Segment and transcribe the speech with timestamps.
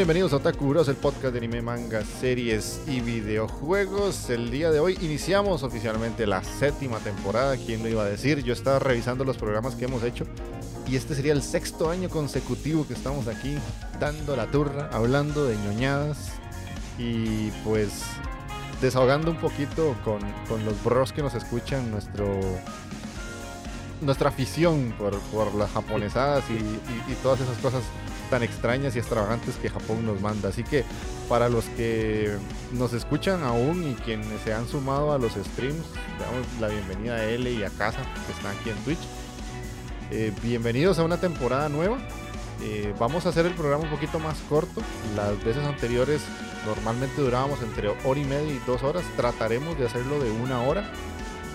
[0.00, 4.30] Bienvenidos a Otaku Bros, el podcast de anime, manga, series y videojuegos.
[4.30, 7.58] El día de hoy iniciamos oficialmente la séptima temporada.
[7.58, 8.42] ¿Quién lo iba a decir?
[8.42, 10.24] Yo estaba revisando los programas que hemos hecho
[10.88, 13.58] y este sería el sexto año consecutivo que estamos aquí
[14.00, 16.30] dando la turra, hablando de ñoñadas
[16.98, 18.02] y pues
[18.80, 20.20] desahogando un poquito con,
[20.64, 22.26] los bros que nos escuchan, nuestro
[24.00, 27.82] nuestra afición por, por las japonesadas y todas esas cosas
[28.30, 30.48] tan extrañas y extravagantes que Japón nos manda.
[30.48, 30.84] Así que
[31.28, 32.36] para los que
[32.72, 35.84] nos escuchan aún y quienes se han sumado a los streams,
[36.18, 38.98] damos la bienvenida a L y a Casa que están aquí en Twitch.
[40.10, 41.98] Eh, bienvenidos a una temporada nueva.
[42.62, 44.82] Eh, vamos a hacer el programa un poquito más corto.
[45.16, 46.20] Las veces anteriores
[46.66, 49.04] normalmente durábamos entre hora y media y dos horas.
[49.16, 50.90] Trataremos de hacerlo de una hora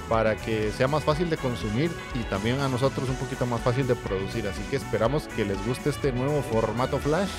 [0.09, 3.87] para que sea más fácil de consumir y también a nosotros un poquito más fácil
[3.87, 4.47] de producir.
[4.47, 7.29] Así que esperamos que les guste este nuevo formato Flash.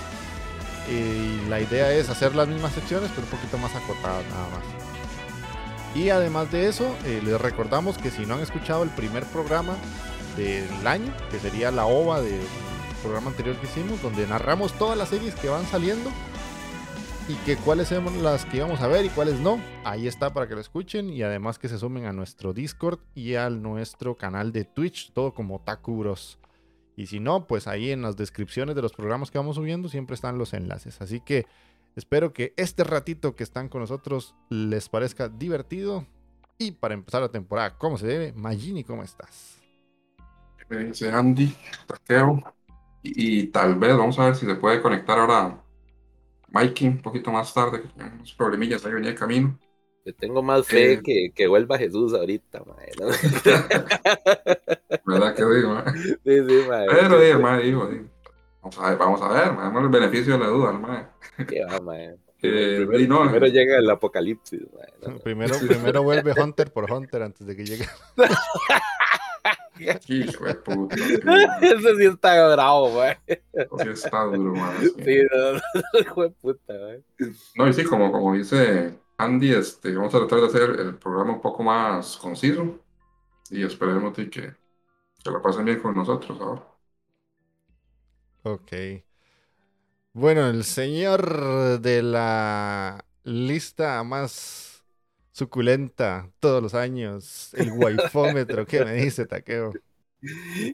[0.88, 5.96] Y la idea es hacer las mismas secciones, pero un poquito más acotadas nada más.
[5.96, 9.74] Y además de eso, eh, les recordamos que si no han escuchado el primer programa
[10.36, 12.42] del año, que sería la OVA del
[13.02, 16.10] programa anterior que hicimos, donde narramos todas las series que van saliendo,
[17.28, 19.60] y que cuáles son las que íbamos a ver y cuáles no.
[19.84, 23.34] Ahí está para que lo escuchen y además que se sumen a nuestro Discord y
[23.34, 26.38] a nuestro canal de Twitch, todo como Takuros.
[26.94, 30.14] Y si no, pues ahí en las descripciones de los programas que vamos subiendo siempre
[30.14, 31.00] están los enlaces.
[31.00, 31.46] Así que
[31.96, 36.06] espero que este ratito que están con nosotros les parezca divertido.
[36.58, 38.32] Y para empezar la temporada, ¿cómo se debe?
[38.34, 39.60] Magini, ¿cómo estás?
[40.68, 41.54] Me dice Andy,
[41.86, 42.42] Takeo.
[43.02, 45.65] Y, y tal vez, vamos a ver si se puede conectar ahora
[46.56, 49.58] Mikey un poquito más tarde, que unos problemillas ahí venía de camino.
[50.04, 53.06] Le tengo más fe eh, que, que, vuelva Jesús ahorita, mae, ¿no?
[55.04, 55.82] ¿Verdad que digo,
[56.24, 56.86] Sí, sí, mae.
[56.86, 57.90] Pero, sí, mae, digo,
[58.62, 61.06] Vamos a ver, vamos a ver, damos el beneficio de la duda, mae.
[61.46, 62.16] Qué va, mae.
[62.42, 67.56] Eh, primero, primero llega el apocalipsis, mae, Primero, primero vuelve Hunter por Hunter antes de
[67.56, 67.86] que llegue.
[70.08, 70.96] Hijo de puta.
[71.60, 73.16] Ese sí está bravo, güey.
[73.28, 74.74] Sí está duro, man.
[74.80, 77.04] Sí, no, hijo de puta, güey.
[77.56, 81.32] No, y sí, como, como dice Andy, este, vamos a tratar de hacer el programa
[81.34, 82.78] un poco más conciso
[83.50, 84.54] y esperemos que, que
[85.24, 86.62] lo pasen bien con nosotros ahora.
[88.42, 88.72] Ok.
[90.12, 94.65] Bueno, el señor de la lista más
[95.36, 99.74] suculenta todos los años, el waifómetro, ¿qué me dice Taqueo?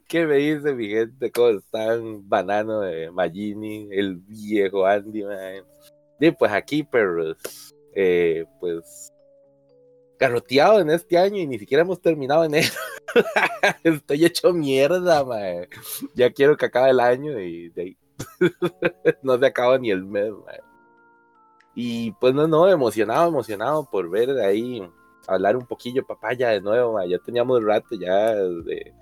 [0.07, 1.33] ¿Qué me dice mi gente?
[1.33, 2.29] ¿Cómo están?
[2.29, 5.65] Banano de Magini, el viejo Andy, man.
[6.21, 7.37] Y pues aquí, perros,
[7.93, 9.13] eh, pues
[10.17, 12.73] carroteado en este año y ni siquiera hemos terminado en enero.
[13.83, 15.67] Estoy hecho mierda, man.
[16.15, 17.97] Ya quiero que acabe el año y
[19.23, 20.72] no se acaba ni el mes, man.
[21.75, 24.83] Y pues no, no, emocionado, emocionado por ver ahí,
[25.27, 28.95] hablar un poquillo papaya de nuevo, ya teníamos rato ya de...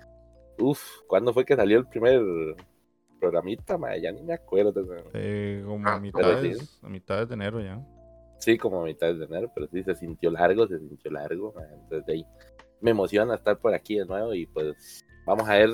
[0.57, 2.21] Uf, ¿cuándo fue que salió el primer
[3.19, 3.77] programita?
[4.01, 4.85] Ya ni me acuerdo.
[5.13, 7.81] Eh, como a mitades, a mitades de enero ya.
[8.37, 11.53] Sí, como a mitades de enero, pero sí se sintió largo, se sintió largo.
[11.73, 12.25] Entonces ahí
[12.79, 15.71] me emociona estar por aquí de nuevo y pues vamos a ver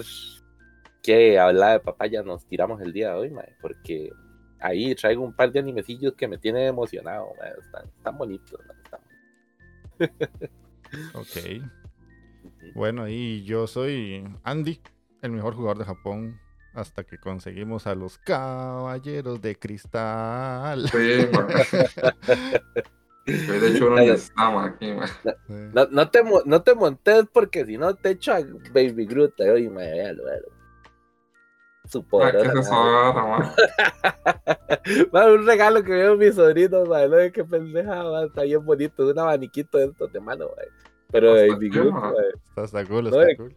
[1.01, 4.09] qué hablar de papaya nos tiramos el día de hoy, porque
[4.59, 8.59] ahí traigo un par de animecillos que me tienen emocionado, están, bonitos.
[11.13, 11.61] ok.
[12.75, 14.79] Bueno, y yo soy Andy,
[15.21, 16.39] el mejor jugador de Japón,
[16.73, 20.87] hasta que conseguimos a los caballeros de cristal.
[20.89, 20.97] Sí,
[23.25, 24.93] de hecho, no, estamos aquí,
[25.47, 28.39] no, no, te, no te montes porque si no te echo a
[28.73, 29.69] Baby Groot hoy,
[31.87, 32.35] Su poder.
[32.35, 32.69] ¿Qué es
[35.13, 37.09] un regalo que veo mis sobrinos, man.
[37.09, 39.07] No qué pendeja, Está bien bonito.
[39.07, 40.65] Un abaniquito de estos de mano, man.
[41.11, 42.13] Pero de mi grupo,
[42.57, 43.55] Está, cool, está cool.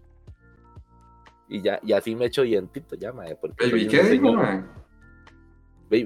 [1.49, 3.27] Y ya, y así me echo dientito ya, man.
[3.59, 4.71] ¿Baby qué digo, man?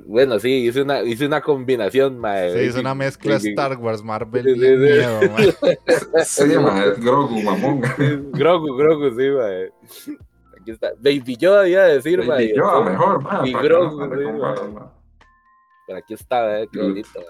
[0.06, 2.54] Bueno, sí, hice una, hice una combinación, mae.
[2.54, 5.52] Sí, hice una mezcla Star Wars, Marvel y miedo, mae.
[6.24, 7.82] Sí, mae, Grogu, mamón.
[8.32, 9.70] Grogu, Grogu, sí, mae.
[10.64, 10.94] Aquí está.
[10.96, 12.56] Baby Yoda iba a decir, Baby mae.
[12.56, 13.50] Yoda, mejor, mae.
[13.50, 14.08] Y Grogu, sí,
[15.86, 17.20] Pero aquí está, eh, qué bonito.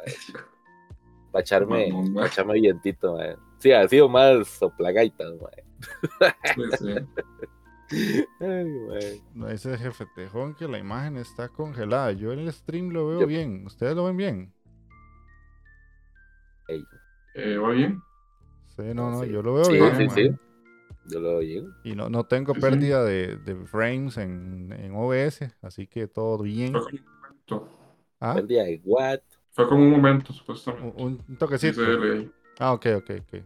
[1.33, 3.37] Para echarme, para echarme vientito, mae.
[3.59, 5.65] Sí, ha sido más soplagaitas, mae.
[6.55, 6.95] Sí, sí.
[8.41, 12.13] Ay, no dice jefe Tejón que la imagen está congelada.
[12.13, 13.67] Yo en el stream lo veo bien.
[13.67, 14.55] ¿Ustedes lo ven bien?
[16.69, 18.01] Eh, ¿Va bien?
[18.77, 19.97] Sí, no, no, yo lo veo bien.
[19.97, 20.37] Sí, sí.
[21.07, 21.73] Yo lo bien.
[21.85, 26.75] Y no, no tengo pérdida de, de, frames en, en, OBS, así que todo bien.
[28.21, 28.35] ¿Ah?
[28.35, 29.21] Pérdida de what?
[29.51, 31.03] Fue como un momento, supuestamente.
[31.03, 31.81] Un, un toquecito.
[32.59, 33.45] Ah, ok, ok, ok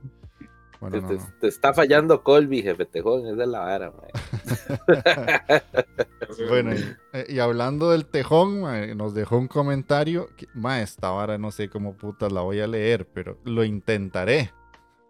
[1.40, 3.92] te, está fallando Colby, jefe tejón, esa es la vara,
[6.48, 6.72] bueno,
[7.12, 8.62] eh, y, hablando del tejón,
[8.96, 10.28] nos dejó un comentario.
[10.36, 10.46] Que,
[10.80, 14.52] esta vara no sé cómo putas la voy a leer, pero lo intentaré.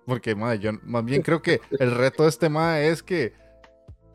[0.09, 3.35] Porque, yo más bien creo que el reto de este ma es que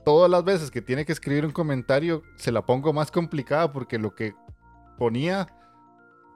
[0.03, 3.99] todas las veces que tiene que escribir un comentario se la pongo más complicada porque
[3.99, 4.33] lo que
[4.97, 5.47] ponía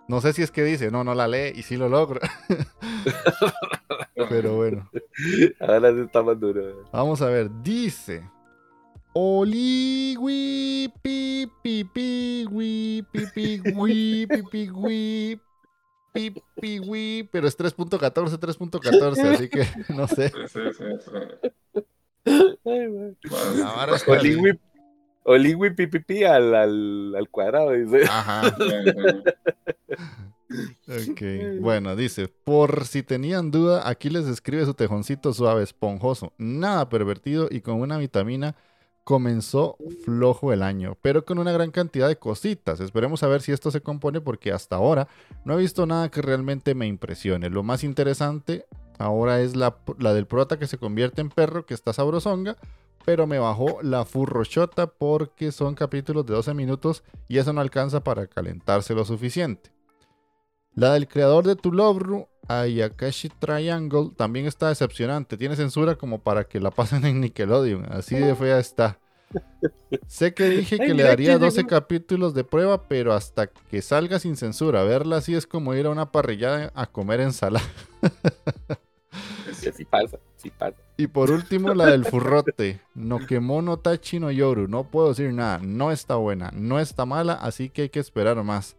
[0.07, 2.21] no sé si es que dice, no, no la lee y sí lo logro.
[4.29, 4.89] Pero bueno.
[5.59, 6.85] Ahora sí está más duro.
[6.93, 8.23] Vamos a ver, dice.
[9.11, 13.03] Oligui, pi, pi, pi, pi,
[13.33, 13.61] pi, pi,
[14.49, 15.41] pi,
[16.59, 20.31] pi, pero es 3.14, 3.14, así que no sé.
[20.31, 20.49] Sí,
[25.75, 28.03] pipipi al, al, al cuadrado, dice.
[28.05, 28.55] Ajá.
[30.87, 31.21] ok,
[31.59, 37.47] bueno, dice, por si tenían duda, aquí les escribe su tejoncito suave, esponjoso, nada pervertido
[37.51, 38.55] y con una vitamina.
[39.07, 42.81] Comenzó flojo el año, pero con una gran cantidad de cositas.
[42.81, 45.07] Esperemos a ver si esto se compone porque hasta ahora
[45.45, 47.49] no he visto nada que realmente me impresione.
[47.49, 48.65] Lo más interesante
[48.97, 52.57] ahora es la, la del prota que se convierte en perro, que está sabrosonga,
[53.05, 58.03] pero me bajó la furrochota porque son capítulos de 12 minutos y eso no alcanza
[58.03, 59.71] para calentarse lo suficiente.
[60.77, 65.35] La del creador de Tulobru, Ayakashi Triangle, también está decepcionante.
[65.35, 67.91] Tiene censura como para que la pasen en Nickelodeon.
[67.91, 68.99] Así de fea está.
[70.05, 74.37] Sé que dije que le daría 12 capítulos de prueba, pero hasta que salga sin
[74.37, 74.83] censura.
[74.83, 77.65] Verla así es como ir a una parrillada a comer ensalada.
[79.51, 80.77] Sí pasa, sí pasa.
[80.95, 82.79] Y por último, la del furrote.
[82.93, 84.67] No quemó no tachi no yoru.
[84.67, 85.57] No puedo decir nada.
[85.57, 86.51] No está buena.
[86.53, 87.33] No está mala.
[87.33, 88.75] Así que hay que esperar más.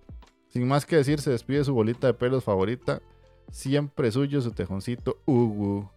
[0.58, 3.00] Sin más que decir, se despide su bolita de pelos favorita.
[3.48, 5.18] Siempre suyo su tejoncito.
[5.24, 5.88] Ugu.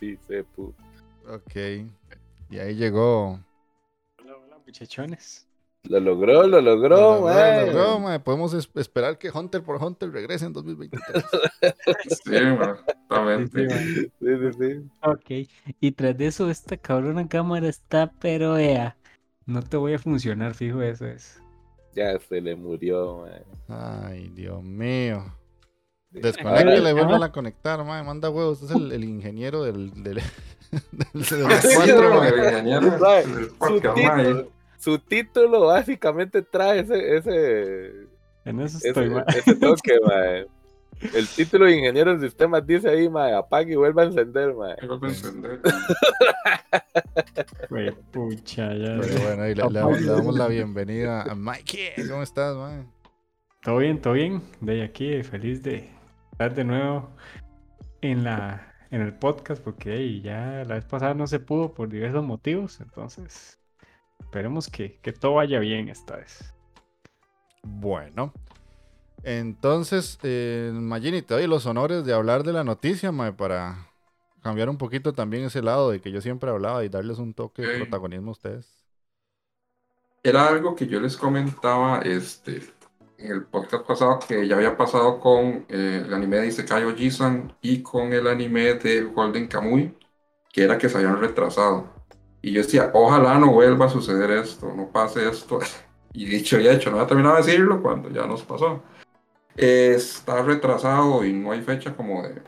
[0.00, 0.74] sí, se pu.
[1.28, 1.86] Ok.
[2.50, 3.38] Y ahí llegó.
[4.18, 5.46] Hola, hola, muchachones.
[5.84, 11.24] Lo logró, lo logró, lo logró, Podemos esperar que Hunter por Hunter regrese en 2023.
[12.24, 13.68] sí, exactamente.
[13.70, 14.90] Sí, sí, sí.
[15.02, 15.48] Ok.
[15.78, 18.96] Y tras de eso, esta cabrona cámara está, pero ea.
[19.46, 21.40] No te voy a funcionar, fijo, eso es.
[21.94, 24.04] Ya se le murió, man.
[24.06, 25.24] Ay, Dios mío.
[26.10, 28.04] Desconecta y vuelve a conectar, man.
[28.06, 28.62] Manda huevos.
[28.62, 30.16] es el, el ingeniero del, del,
[30.92, 38.08] del, del, cuatro, El ingeniero del su título básicamente trae ese, ese,
[38.46, 40.46] en eso estoy, ese, toque, mae.
[41.14, 44.76] El título de ingeniero en sistemas dice ahí, mae, apague y vuelva a encender, mae.
[44.86, 45.60] Vuelva a encender.
[47.70, 48.98] Wey, pucha, ya.
[49.00, 52.08] Pero bueno, ahí le, damos la bienvenida a Mikey.
[52.08, 52.84] ¿Cómo estás, mae?
[53.62, 54.42] Todo bien, todo bien.
[54.60, 55.90] De aquí, feliz de
[56.32, 57.10] estar de nuevo
[58.00, 62.24] en la en el podcast porque ya la vez pasada no se pudo por diversos
[62.24, 63.60] motivos, entonces
[64.20, 66.54] Esperemos que, todo vaya bien esta vez.
[67.62, 68.32] Bueno.
[69.22, 73.90] Entonces, eh, Magini, te doy los honores de hablar de la noticia, Mae, para
[74.42, 77.62] cambiar un poquito también ese lado de que yo siempre hablaba y darles un toque
[77.62, 78.80] de protagonismo a ustedes.
[80.22, 82.62] Era algo que yo les comentaba este,
[83.18, 87.54] en el podcast pasado que ya había pasado con eh, el anime de Isekai Ojisan
[87.60, 89.94] y con el anime de Golden Kamuy,
[90.52, 91.88] que era que se habían retrasado.
[92.42, 95.58] Y yo decía, ojalá no vuelva a suceder esto, no pase esto.
[96.12, 98.82] Y dicho y hecho, no voy a terminar de decirlo cuando ya nos pasó.
[99.60, 102.42] Está retrasado y no hay fecha como de,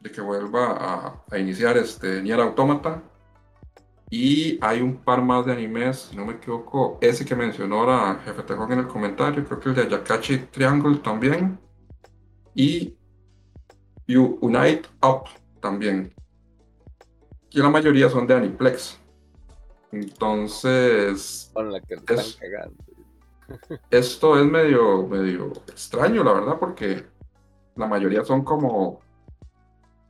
[0.00, 3.02] de que vuelva a, a, iniciar este Nier Automata.
[4.08, 8.20] Y hay un par más de animes, si no me equivoco, ese que mencionó ahora
[8.24, 11.58] Jefe Tejón en el comentario, creo que el de Ayakachi Triangle también.
[12.54, 12.96] Y
[14.08, 15.24] Unite Up
[15.60, 16.14] también.
[17.50, 18.98] Y la mayoría son de Aniplex.
[19.90, 21.50] Entonces.
[21.52, 22.85] Con la que están cagando.
[23.90, 27.06] Esto es medio, medio extraño, la verdad, porque
[27.76, 29.00] la mayoría son como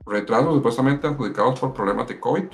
[0.07, 2.45] retrasos supuestamente adjudicados por problemas de COVID.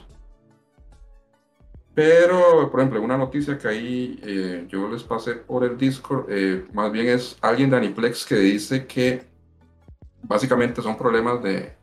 [1.95, 6.67] Pero, por ejemplo, una noticia que ahí eh, yo les pasé por el Discord, eh,
[6.73, 9.27] más bien es alguien de Aniplex que dice que
[10.23, 11.77] básicamente son problemas de,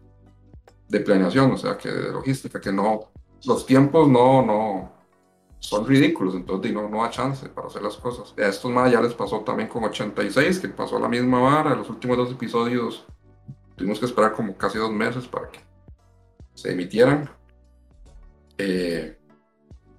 [0.88, 3.12] de planeación, o sea, que de logística, que no,
[3.46, 4.92] los tiempos no, no,
[5.60, 8.34] son ridículos, entonces no, no da chance para hacer las cosas.
[8.38, 11.90] A estos más ya les pasó también con 86, que pasó la misma vara, los
[11.90, 13.06] últimos dos episodios
[13.76, 15.60] tuvimos que esperar como casi dos meses para que
[16.54, 17.30] se emitieran.
[18.58, 19.18] Eh,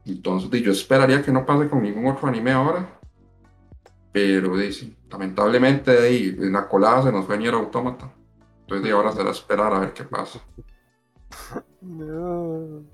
[0.04, 3.00] entonces yo esperaría que no pase con ningún otro anime ahora,
[4.12, 8.12] pero dice, lamentablemente ahí en la colada se nos fue Nier Automata.
[8.60, 10.40] Entonces de ahora será esperar a ver qué pasa.
[11.80, 12.84] No.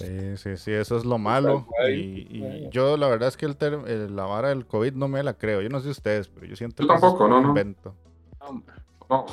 [0.00, 1.66] Sí, sí, sí, eso es lo malo.
[1.88, 5.60] Y, yo la verdad es que el, la vara del COVID no me la creo.
[5.60, 9.26] Yo no sé ustedes, pero yo siento yo tampoco, no, no.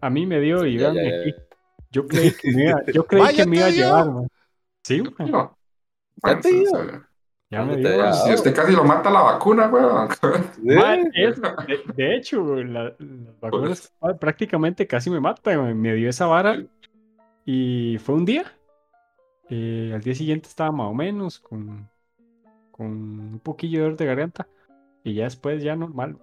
[0.00, 0.78] a, mí me dio y
[1.90, 4.10] Yo creí que me iba, yo creí que me iba a llevar.
[4.82, 5.56] Sí, no.
[7.50, 8.12] Ya me dio.
[8.12, 10.08] Si usted casi lo mata la vacuna, weón.
[11.96, 14.18] de, hecho, la, las vacunas pues.
[14.18, 15.56] prácticamente casi me mata.
[15.58, 16.62] Me dio esa vara
[17.44, 18.44] y fue un día.
[19.56, 21.88] Eh, al día siguiente estaba más o menos con,
[22.72, 24.48] con un poquillo de dolor de garganta
[25.04, 26.18] y ya después ya normal.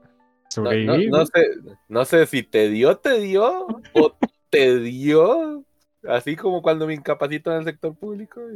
[0.50, 1.08] Sobreviví.
[1.08, 1.48] No, sé,
[1.88, 4.18] no sé si te dio, te dio o
[4.50, 5.64] te dio
[6.08, 8.42] Así como cuando me incapacito en el sector público.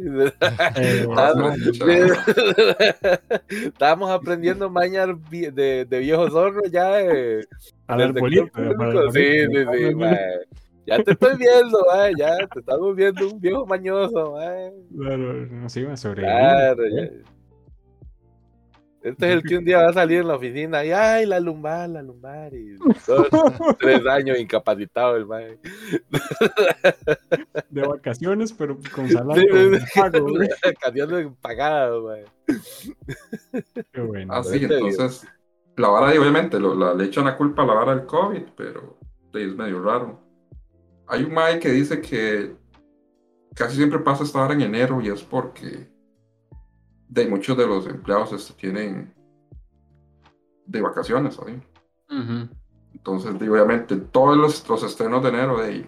[0.77, 1.05] Eh,
[3.47, 6.99] estábamos, aprendiendo mañas de, de viejo zorro ya.
[7.01, 7.45] Eh,
[7.87, 8.49] al arbolito.
[9.13, 9.95] Sí, sí, sí.
[10.85, 11.79] Ya te estoy viendo,
[12.17, 14.35] ya te estamos viendo un viejo mañoso.
[14.95, 16.35] Claro, no se iba a sobrevivir.
[16.35, 17.09] Claro, ya.
[19.05, 21.39] Este es el que un día va a salir en la oficina y ay, la
[21.39, 22.51] lumbar, la lumbar.
[22.55, 22.75] Y
[23.05, 23.27] dos,
[23.79, 25.59] tres años incapacitado el mae.
[27.69, 29.77] De vacaciones, pero con salario.
[29.77, 30.27] Sí, pago,
[30.65, 32.25] vacaciones pagadas, mae.
[33.91, 34.33] Qué bueno.
[34.33, 35.27] Así, ah, entonces,
[35.77, 38.97] la vara, obviamente, lo, la, le echan la culpa a la vara del COVID, pero
[39.35, 40.24] es medio raro.
[41.07, 42.55] Hay un mae que dice que
[43.53, 45.89] casi siempre pasa esta hora en enero y es porque
[47.07, 49.13] de muchos de los empleados este, tienen
[50.65, 51.61] de vacaciones ahí.
[52.93, 55.85] Entonces, obviamente, todos los, los, estrenos de enero de ahí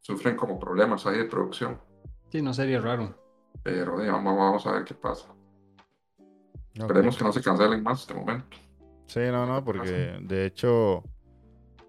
[0.00, 1.80] sufren como problemas ahí de producción.
[2.30, 3.14] Sí, no sería raro.
[3.62, 5.28] Pero digamos, vamos a ver qué pasa.
[6.74, 8.56] Esperemos que no se cancelen más este momento.
[9.06, 11.02] Sí, no, no, porque de hecho,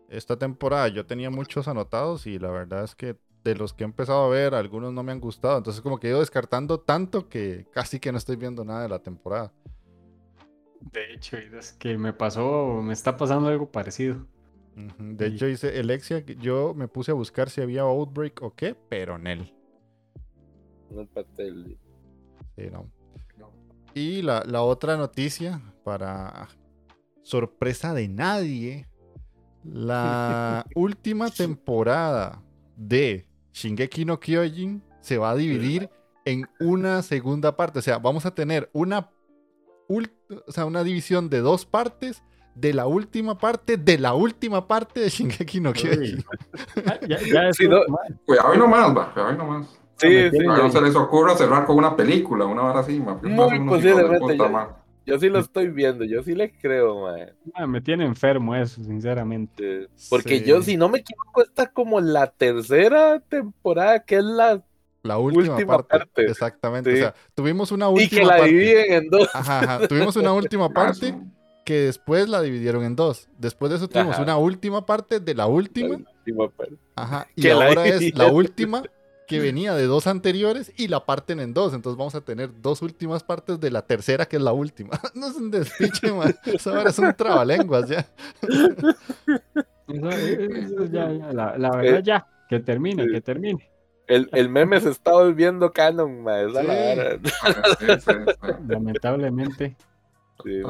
[0.09, 3.85] esta temporada yo tenía muchos anotados y la verdad es que de los que he
[3.85, 5.57] empezado a ver, algunos no me han gustado.
[5.57, 8.89] Entonces como que he ido descartando tanto que casi que no estoy viendo nada de
[8.89, 9.53] la temporada.
[10.91, 14.25] De hecho, es que me pasó, me está pasando algo parecido.
[14.97, 19.17] De hecho, dice Alexia, yo me puse a buscar si había Outbreak o qué, pero
[19.17, 19.53] en él.
[20.89, 21.77] No el
[22.55, 22.89] Sí, no.
[23.93, 26.47] Y la, la otra noticia, para
[27.23, 28.87] sorpresa de nadie,
[29.63, 32.41] la última temporada
[32.75, 35.89] de Shingeki no Kyojin se va a dividir
[36.25, 37.79] en una segunda parte.
[37.79, 39.09] O sea, vamos a tener una,
[39.87, 42.23] o sea, una división de dos partes
[42.55, 46.23] de la última parte de la última parte de Shingeki no Kyojin.
[47.07, 47.79] ya, ya sí, no,
[48.25, 49.79] cuidado y nomás, va, cuidado y nomás.
[49.95, 50.39] Sí, sí.
[50.39, 54.37] No se les ocurra cerrar con una película, una hora así, Muy posiblemente.
[55.05, 57.31] Yo sí lo estoy viendo, yo sí le creo, man.
[57.53, 59.87] Ah, me tiene enfermo eso, sinceramente.
[60.09, 64.63] Porque yo, si no me equivoco, esta es como la tercera temporada, que es la,
[65.01, 66.25] la última, parte.
[66.25, 66.93] Exactamente.
[66.93, 68.15] O sea, tuvimos una última parte.
[68.15, 69.29] Y que la dividen en dos.
[69.33, 71.15] Ajá, Tuvimos una última parte
[71.65, 73.29] que después la dividieron en dos.
[73.37, 75.89] Después de eso tuvimos una última parte de la última.
[75.89, 76.75] La última parte.
[76.95, 77.27] Ajá.
[77.35, 78.83] Y ahora es la última
[79.29, 81.75] que venía de dos anteriores y la parten en dos.
[81.75, 84.99] Entonces vamos a tener dos últimas partes de la tercera, que es la última.
[85.13, 86.35] no es un despiche, man.
[86.45, 88.07] Eso ahora es un trabalenguas ya.
[89.87, 92.27] ya, ya la, la, verdad, ya.
[92.49, 93.69] Que termine, que termine.
[94.07, 96.51] El, el, meme se está volviendo canon, man.
[98.67, 99.77] Lamentablemente.
[100.43, 100.61] Sí,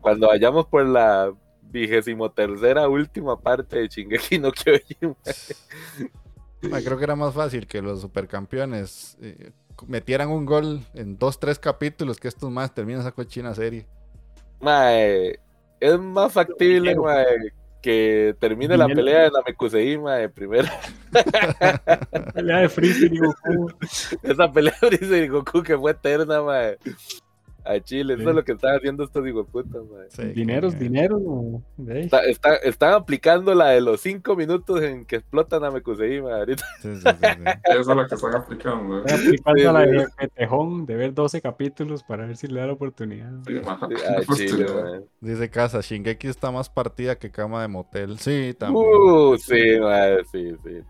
[0.00, 1.32] cuando vayamos por la
[1.70, 5.16] vigésimo tercera última parte de Chingeki no Kyojin,
[6.82, 9.52] creo que era más fácil que los supercampeones eh,
[9.86, 13.86] metieran un gol en dos, tres capítulos que estos más terminan esa cochina serie.
[14.60, 15.38] Mae,
[15.80, 17.52] es más factible, mae,
[17.82, 20.68] que termine la pelea de Namekusei, mae, primero.
[22.34, 23.72] pelea de Freezer y Goku.
[24.22, 26.78] Esa pelea de Freezer y Goku que fue eterna, mae
[27.66, 28.14] a Chile.
[28.14, 29.82] Eso es lo que están haciendo estos hijos putas,
[30.34, 31.62] Dineros, dinero.
[31.88, 36.64] Está, están aplicando la de los cinco minutos en que explotan a Mekusei, ahorita.
[36.80, 36.88] Sí,
[37.64, 39.04] Eso es lo que están aplicando.
[39.04, 42.72] Están aplicando la de Petejón de ver 12 capítulos para ver si le da la
[42.74, 43.30] oportunidad.
[44.36, 44.66] Chile,
[45.20, 48.18] Dice Casa, Shingeki está más partida que cama de motel.
[48.18, 48.84] Sí, también.
[48.84, 49.78] Uh, sí,
[50.30, 50.80] sí, sí.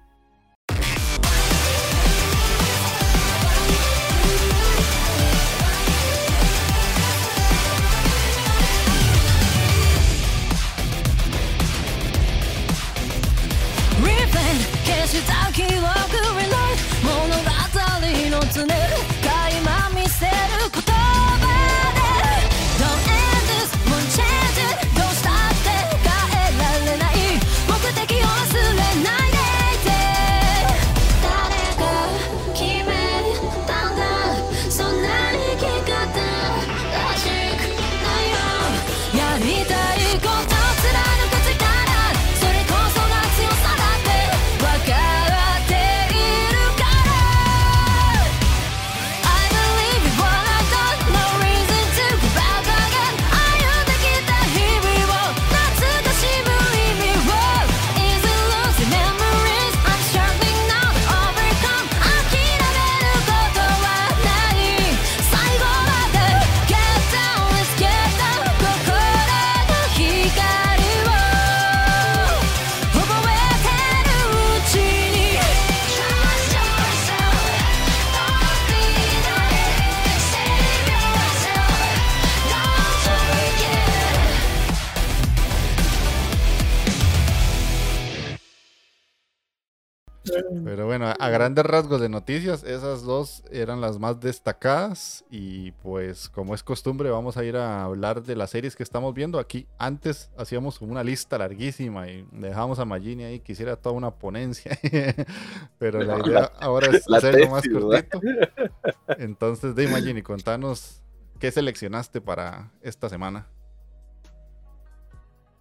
[91.31, 97.11] Grandes rasgos de noticias, esas dos eran las más destacadas y pues como es costumbre
[97.11, 99.39] vamos a ir a hablar de las series que estamos viendo.
[99.39, 104.11] Aquí antes hacíamos como una lista larguísima y dejamos a Magini ahí, quisiera toda una
[104.11, 104.79] ponencia,
[105.79, 108.21] pero la idea ahora es hacerlo más cortito.
[109.19, 111.03] Entonces, de Magini, contanos
[111.39, 113.47] qué seleccionaste para esta semana.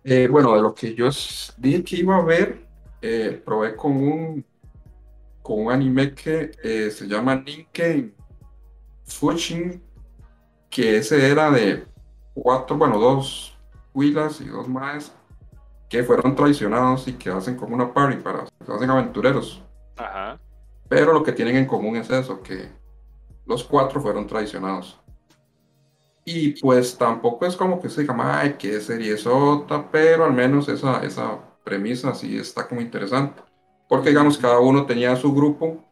[0.03, 1.09] Eh, bueno, de lo que yo
[1.57, 2.67] dije que iba a ver,
[3.01, 4.45] eh, probé con un
[5.45, 8.15] con un anime que eh, se llama Ninken
[9.03, 9.79] Fushin,
[10.71, 11.85] que ese era de
[12.33, 13.55] cuatro, bueno, dos
[13.93, 15.13] huilas y dos maes
[15.87, 19.61] que fueron traicionados y que hacen como una party para, se hacen aventureros.
[19.97, 20.39] Ajá.
[20.89, 22.67] Pero lo que tienen en común es eso, que
[23.45, 24.99] los cuatro fueron traicionados.
[26.25, 30.67] Y pues tampoco es como que se diga, ay, qué serie sota, pero al menos
[30.69, 33.43] esa, esa premisa sí está como interesante.
[33.87, 35.83] Porque, digamos, cada uno tenía su grupo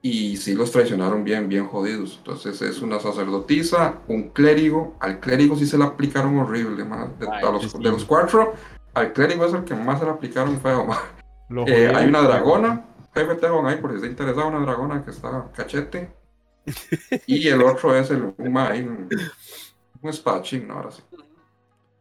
[0.00, 2.16] y sí los traicionaron bien, bien jodidos.
[2.18, 4.96] Entonces es una sacerdotisa, un clérigo.
[5.00, 7.26] Al clérigo sí se le aplicaron horrible, más de,
[7.90, 8.52] los, cuatro,
[8.92, 10.86] al clérigo es el que más se le aplicaron feo.
[11.66, 15.50] Eh, hay una dragona, jefe tengo ahí por si está interesado, una dragona que está
[15.54, 16.10] cachete.
[17.26, 19.08] y el otro es el un, un,
[20.02, 20.74] un ¿no?
[20.74, 21.02] Ahora sí.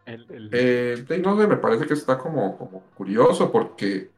[0.05, 4.12] Eh, no sé, me parece que está como, como curioso porque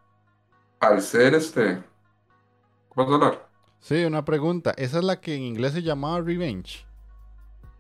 [0.80, 1.82] al ser este.
[2.94, 3.48] ¿Puedo hablar?
[3.80, 4.74] Sí, una pregunta.
[4.78, 6.86] ¿Esa es la que en inglés se llamaba Revenge?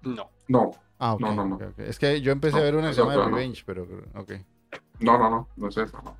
[0.03, 0.29] No.
[0.47, 0.71] No.
[0.99, 1.59] Ah, No, no, no.
[1.77, 4.31] Es que yo empecé a ver una que se llama Revenge, pero ok.
[4.99, 6.15] No, no, no, no es esa, no.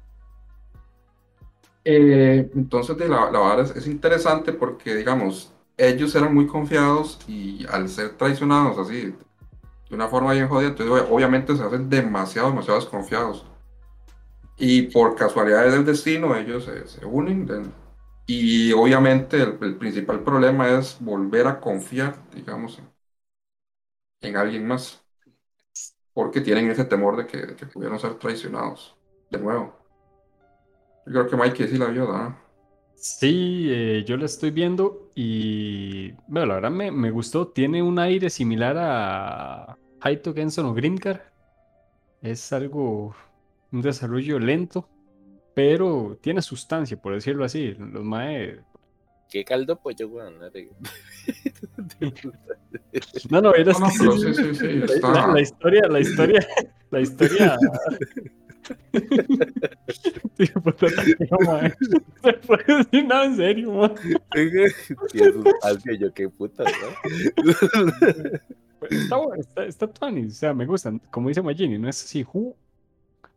[1.83, 7.19] Eh, entonces, de la, la verdad es, es, interesante porque, digamos, ellos eran muy confiados
[7.27, 9.13] y al ser traicionados así,
[9.89, 13.45] de una forma bien jodida, entonces obviamente se hacen demasiado, demasiado desconfiados.
[14.57, 17.73] Y por casualidades del destino, ellos se, unen.
[18.25, 22.81] y obviamente el, principal problema es volver a confiar, digamos,
[24.21, 25.03] en, alguien más.
[26.13, 28.95] Porque tienen ese temor de que, que pudieran ser traicionados.
[29.29, 29.75] De nuevo.
[31.05, 32.45] Yo creo que Mike sí la vio, ¿no?
[32.95, 37.47] Sí, eh, yo la estoy viendo y bueno, la verdad me, me, gustó.
[37.49, 41.31] Tiene un aire similar a Haito Genson o Grimcar.
[42.21, 43.15] Es algo
[43.71, 44.89] un desarrollo lento,
[45.53, 47.73] pero tiene sustancia, por decirlo así.
[47.73, 48.59] Los mae
[49.29, 50.39] qué caldo pollo, weón.
[53.29, 54.67] No, no, era no, no, sí, sí, sí,
[55.01, 56.47] la, la, historia, la historia,
[56.91, 57.57] la historia.
[60.37, 60.87] Tío, puta,
[62.23, 63.93] Se puede decir nada en serio, man.
[65.99, 66.71] yo qué puta, ¿no?
[68.89, 71.01] Está bueno, está, está o sea, me gustan.
[71.11, 72.55] Como dice Magini, no es así, ju.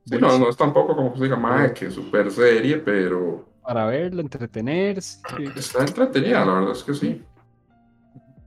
[0.09, 3.47] Sí, no, no es tampoco como se diga, que super serie, pero.
[3.62, 5.21] Para verlo, entretenerse.
[5.57, 7.23] Está entretenida, la verdad es que sí.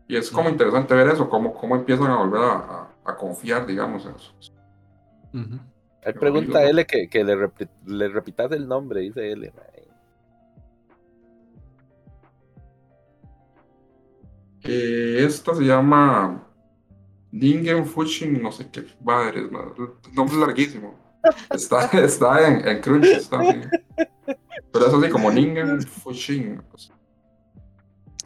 [0.07, 4.05] Y es como interesante ver eso, cómo, cómo empiezan a volver a, a, confiar, digamos,
[4.05, 4.33] en eso.
[6.03, 7.37] Hay pregunta a L que, que le,
[7.85, 9.53] le, repitas el nombre, dice L.
[14.63, 16.43] Eh, esta se llama
[17.31, 21.10] Ningen Fuching, no sé qué madre, es nombre larguísimo.
[21.51, 23.39] Está, está en, en Crunchy, está
[24.71, 26.61] Pero es así como Ningen Fuching.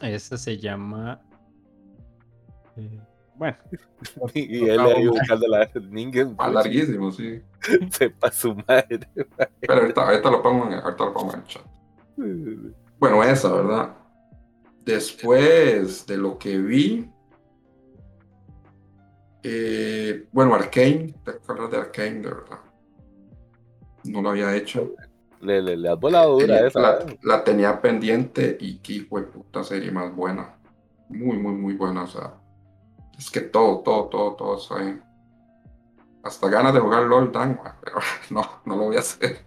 [0.00, 1.20] Esta se llama
[2.76, 3.00] eh,
[3.34, 3.56] bueno.
[4.34, 6.34] y él ahí buscando la Ningen.
[6.38, 7.42] Ah, larguísimo, sí.
[7.90, 9.00] Sepa su madre.
[9.60, 11.62] Pero ahorita, ahorita, lo pongo en, ahorita lo pongo en el chat.
[12.98, 13.94] Bueno, esa, ¿verdad?
[14.84, 17.10] Después de lo que vi.
[19.42, 22.58] Eh, bueno, Arkane, ¿te acuerdas de Arkane, de verdad?
[24.08, 24.94] No lo había hecho.
[25.40, 26.80] Le, le, le has volado dura esa.
[26.80, 30.56] La, la, tenía pendiente y qué fue puta serie más buena.
[31.08, 32.04] Muy, muy, muy buena.
[32.04, 32.34] O sea,
[33.18, 34.98] es que todo, todo, todo, todo eso ahí.
[36.22, 37.98] Hasta ganas de jugar LOL dan, pero
[38.30, 39.46] no, no lo voy a hacer.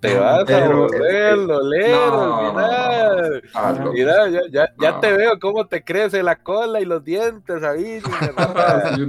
[0.00, 6.22] Te vas a volver, lolero, no, mira, ya, ya, ya te veo cómo te crece
[6.22, 8.00] la cola y los dientes ahí.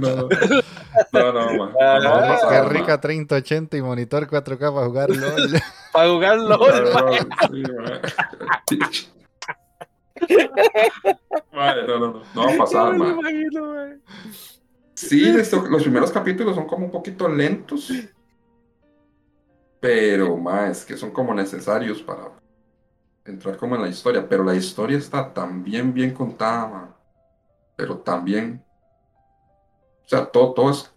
[1.12, 5.60] no, no, no, Qué rica 3080 y monitor 4K para jugar LOL.
[5.92, 6.90] para jugar LOL,
[11.52, 13.20] Vale, no, no, no, no va a pasar, no
[14.94, 17.92] Sí, los primeros capítulos son como un poquito lentos,
[19.80, 22.32] pero más que son como necesarios para
[23.24, 26.96] entrar como en la historia, pero la historia está tan bien, bien contada,
[27.76, 28.62] pero también,
[30.04, 30.92] o sea, todo, todo es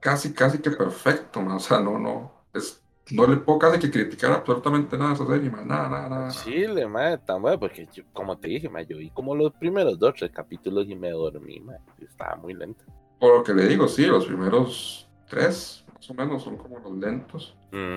[0.00, 4.32] casi, casi que perfecto, o sea, no, no, es no le puedo casi que criticar
[4.32, 6.30] absolutamente nada a esa serie, nada, nada, nada.
[6.30, 10.14] Sí, le madre, tan bueno, porque como te dije, yo vi como los primeros dos,
[10.16, 12.84] tres capítulos y me dormí, man, estaba muy lento.
[13.18, 16.92] Por lo que le digo, sí, los primeros tres, más o menos, son como los
[16.98, 17.56] lentos.
[17.70, 17.96] Mm.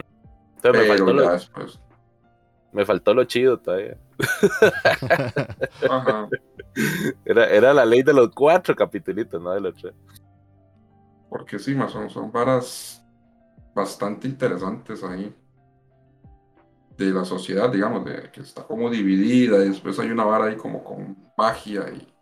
[0.62, 1.80] Pero me faltó, lo, después...
[2.72, 3.98] me faltó lo chido todavía.
[5.90, 6.30] Ajá.
[7.24, 9.94] Era, era la ley de los cuatro capítulos, no de los tres.
[11.30, 13.02] Porque sí, más son, son varas
[13.74, 15.34] bastante interesantes ahí
[16.98, 20.58] de la sociedad, digamos, de que está como dividida y después hay una vara ahí
[20.58, 22.14] como con magia y,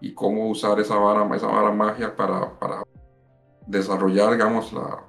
[0.00, 2.82] y cómo usar esa vara, esa vara magia para, para
[3.66, 5.04] desarrollar, digamos, la,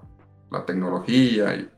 [0.51, 1.69] la tecnología y,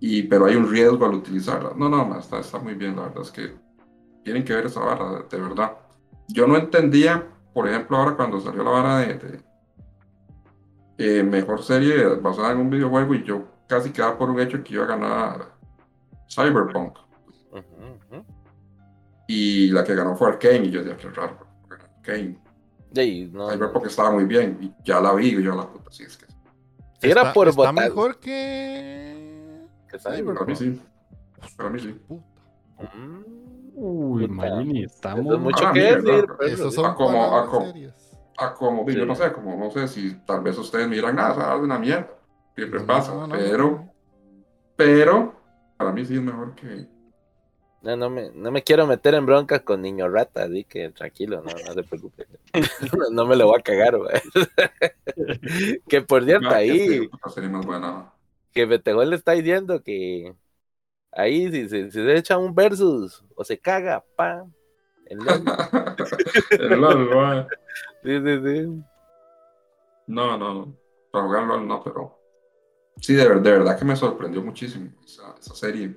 [0.00, 1.72] y, pero hay un riesgo al utilizarla.
[1.76, 3.54] No, no, está, está muy bien, la verdad es que
[4.24, 5.76] tienen que ver esa vara, de, verdad.
[6.28, 9.42] Yo no entendía, por ejemplo, ahora cuando salió la vara de
[10.98, 14.74] eh, mejor serie basada en un videojuego y yo casi quedaba por un hecho que
[14.74, 15.54] iba a ganar
[16.28, 16.98] Cyberpunk.
[19.26, 21.38] Y la que ganó fue Arkane y yo decía, qué raro,
[21.70, 22.49] Arkane.
[22.92, 26.26] Cyberpunk estaba muy bien y ya la vi y yo la puta, sí es que...
[27.02, 29.66] era por está mejor que...
[29.88, 30.38] que Cyberpunk.
[30.38, 30.80] Para mí sí.
[31.56, 32.00] Para mí sí.
[32.08, 33.22] Mm.
[33.74, 35.38] Uy, Marini, estamos...
[35.38, 36.26] mucho que decir.
[36.40, 40.56] Esos son como, series a como, yo no sé, como no sé si tal vez
[40.56, 42.08] ustedes miran, nada, ah, es una mierda,
[42.54, 43.86] siempre pasa, pero,
[44.76, 45.34] pero,
[45.76, 46.88] para mí sí es mejor que...
[47.82, 51.42] No, no me, no me quiero meter en broncas con niño rata, así que tranquilo,
[51.42, 52.26] no, no se preocupe.
[53.12, 54.12] no, me lo voy a cagar, güey.
[55.88, 57.08] que por cierto, ahí...
[58.52, 60.34] Que Betegol le está diciendo que
[61.12, 64.44] ahí si, si, se echa un versus o se caga, pa,
[65.06, 65.42] el LOL.
[66.50, 67.48] el LOL,
[68.02, 68.84] Sí, sí, sí.
[70.06, 70.76] No, no,
[71.10, 72.18] para jugar LOL no, pero
[72.96, 75.96] sí, de, de, verdad que me sorprendió muchísimo esa, esa, serie.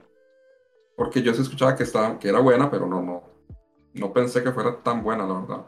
[1.03, 3.23] Porque yo se escuchaba que, estaba, que era buena, pero no, no,
[3.93, 5.65] no pensé que fuera tan buena, la verdad.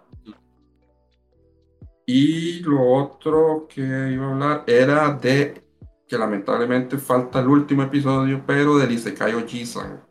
[2.05, 5.61] Y lo otro que iba a hablar era de
[6.07, 10.05] que lamentablemente falta el último episodio, pero del Isekai Oji-san.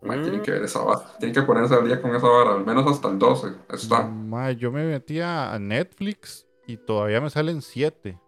[0.00, 1.16] Tienen que ver esa vara.
[1.18, 3.48] Tienen que ponerse al día con esa vara, al menos hasta el 12.
[3.70, 4.10] Está.
[4.52, 8.18] yo me metí a Netflix y todavía me salen 7.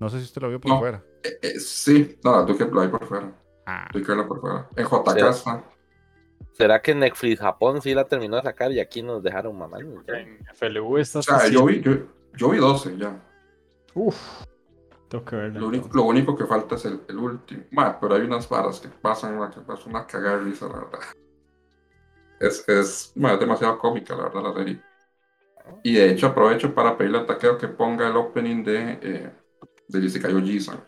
[0.00, 1.04] No sé si usted lo vio por fuera.
[1.22, 3.32] Eh, eh, sí, no, tú que lo hay por fuera.
[3.66, 3.88] Ah.
[3.92, 4.68] Tú que lo por fuera.
[4.76, 5.64] En JK está.
[6.52, 10.02] ¿Será que Netflix Japón sí la terminó de sacar y aquí nos dejaron mamando?
[10.06, 11.92] En FLU está O sea, yo vi, yo,
[12.34, 13.20] yo vi 12 ya.
[13.94, 14.44] Uf.
[15.08, 15.60] Tengo que verla.
[15.60, 17.64] Lo único, lo único que falta es el, el último.
[17.72, 20.74] Ma, pero hay unas varas que pasan, ma, que es una cagada de risa, la
[20.74, 21.00] verdad.
[22.40, 24.80] Es, es, ma, es demasiado cómica, la verdad, la serie.
[25.82, 29.30] Y de hecho aprovecho para pedirle a Taqueo que ponga el opening de, eh,
[29.88, 30.82] de Jessica Jisan.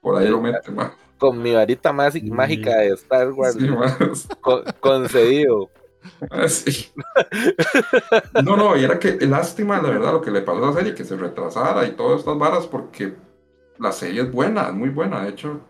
[0.00, 0.94] Por ahí lo mete, ma.
[1.18, 3.96] Con mi varita mágica de Star Wars, Sí, ma.
[4.40, 5.72] con- concedido.
[6.30, 6.92] Ah, sí.
[8.32, 10.94] No, no, y era que lástima, la verdad, lo que le pasó a la serie,
[10.94, 13.14] que se retrasara y todas estas varas, porque
[13.78, 15.22] la serie es buena, es muy buena.
[15.24, 15.60] De hecho,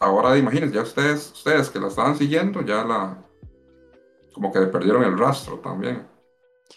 [0.00, 3.18] ahora imagínense, ya ustedes, ustedes que la estaban siguiendo, ya la.
[4.32, 6.06] como que le perdieron el rastro también.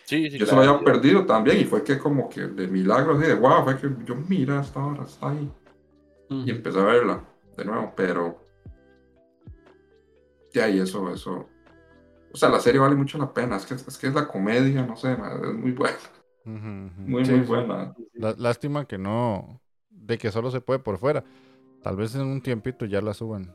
[0.05, 0.61] Sí, sí, Yo se lo claro.
[0.61, 3.89] había perdido también, y fue que como que de milagro, así de wow, fue que
[4.05, 5.51] yo, mira, esta hora está ahí.
[6.45, 7.28] Y empecé a verla
[7.59, 8.45] de nuevo, pero.
[10.53, 11.47] De ahí eso, eso.
[12.33, 13.57] O sea, la serie vale mucho la pena.
[13.57, 15.97] Es que es, que es la comedia, no sé, es muy buena.
[16.45, 17.93] Muy, Sí, muy buena.
[18.15, 21.23] Lá- Lástima que no, de que solo se puede por fuera.
[21.83, 23.53] Tal vez en un tiempito ya la suban.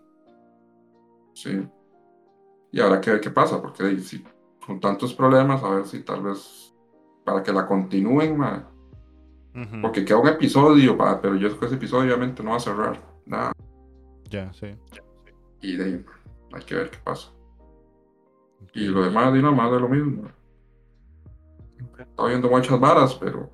[1.34, 1.66] Sí.
[2.70, 3.96] Y ahora que ver qué pasa, porque
[4.64, 6.72] con tantos problemas, a ver si tal vez.
[7.24, 8.70] Para que la continúen, ma,
[9.80, 13.00] porque queda un episodio, pero yo sé que ese episodio obviamente no va a cerrar.
[13.24, 13.52] Nada.
[14.34, 14.66] Ya, sí.
[15.60, 16.04] Y de ahí,
[16.52, 17.30] hay que ver qué pasa.
[18.72, 20.28] Y lo demás, de nada más de lo mismo.
[21.96, 23.48] Estaba viendo muchas varas, pero.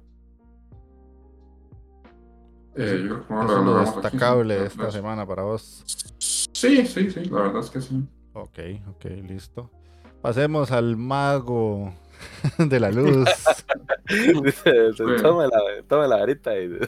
[2.76, 5.84] Eh, yo creo que no es lo aquí, destacable de esta semana para vos.
[6.18, 8.02] Sí, sí, sí, la verdad es que sí.
[8.32, 9.70] Ok, ok, listo.
[10.22, 11.92] Pasemos al mago
[12.58, 13.28] de la luz.
[15.88, 16.58] Tome la, varita.
[16.58, 16.78] y-.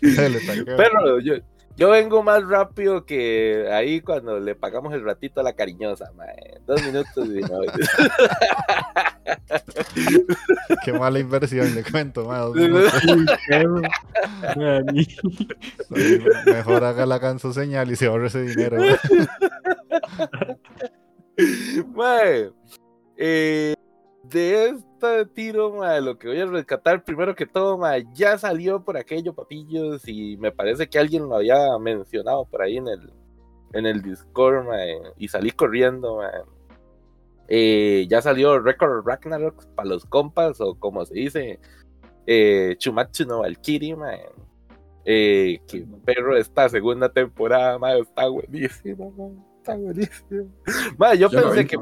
[0.76, 1.34] Pero yo,
[1.76, 6.60] yo vengo más rápido que ahí cuando le pagamos el ratito a la cariñosa, mae.
[6.66, 7.60] Dos minutos y no.
[10.84, 12.24] Qué mala inversión, le cuento.
[12.26, 12.92] ma, dos minutos.
[14.56, 15.04] Dani.
[15.04, 18.78] Sí, Mejor haga la canso señal y se ahorre ese dinero.
[18.78, 18.98] ma.
[21.94, 22.50] Mae,
[23.16, 23.74] eh,
[24.32, 28.82] de este tiro, mae, lo que voy a rescatar primero que todo, mae, ya salió
[28.82, 33.12] por aquello, papillos, y me parece que alguien lo había mencionado por ahí en el,
[33.72, 36.42] en el Discord, mae, y salí corriendo, mae.
[37.48, 41.60] Eh, ya salió Record Ragnarok para los compas, o como se dice,
[42.26, 44.20] eh, Chumatsu no Valkyrie, mae.
[45.04, 50.48] Eh, que perro, esta segunda temporada, mae, está buenísimo, mae, está buenísimo.
[50.96, 51.78] Mae, yo pensé vi, que.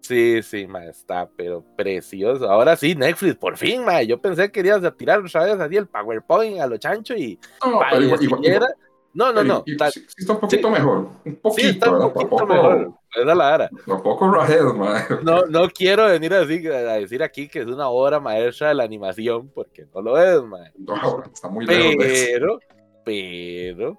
[0.00, 2.48] Sí, sí, ma, está, pero precioso.
[2.50, 4.02] Ahora sí, Netflix, por fin, ma.
[4.02, 7.80] Yo pensé que querías tirar otra vez así el PowerPoint a lo chancho y No,
[7.90, 8.74] pero igual, igual, pareciera- igual-
[9.14, 9.64] No, no, no.
[9.76, 10.72] ta- sí, está un poquito sí.
[10.74, 10.96] mejor.
[11.24, 12.92] Un poquito, Sí, está un poquito Tampoco, mejor.
[13.10, 13.70] Esa es la vara.
[13.86, 15.16] Tampoco rajed, madre.
[15.22, 18.84] No, no quiero venir así a decir aquí que es una obra maestra de la
[18.84, 20.60] animación, porque no lo es, ma.
[20.78, 21.94] No, está muy lejos.
[21.98, 22.58] Pero,
[23.04, 23.98] pero,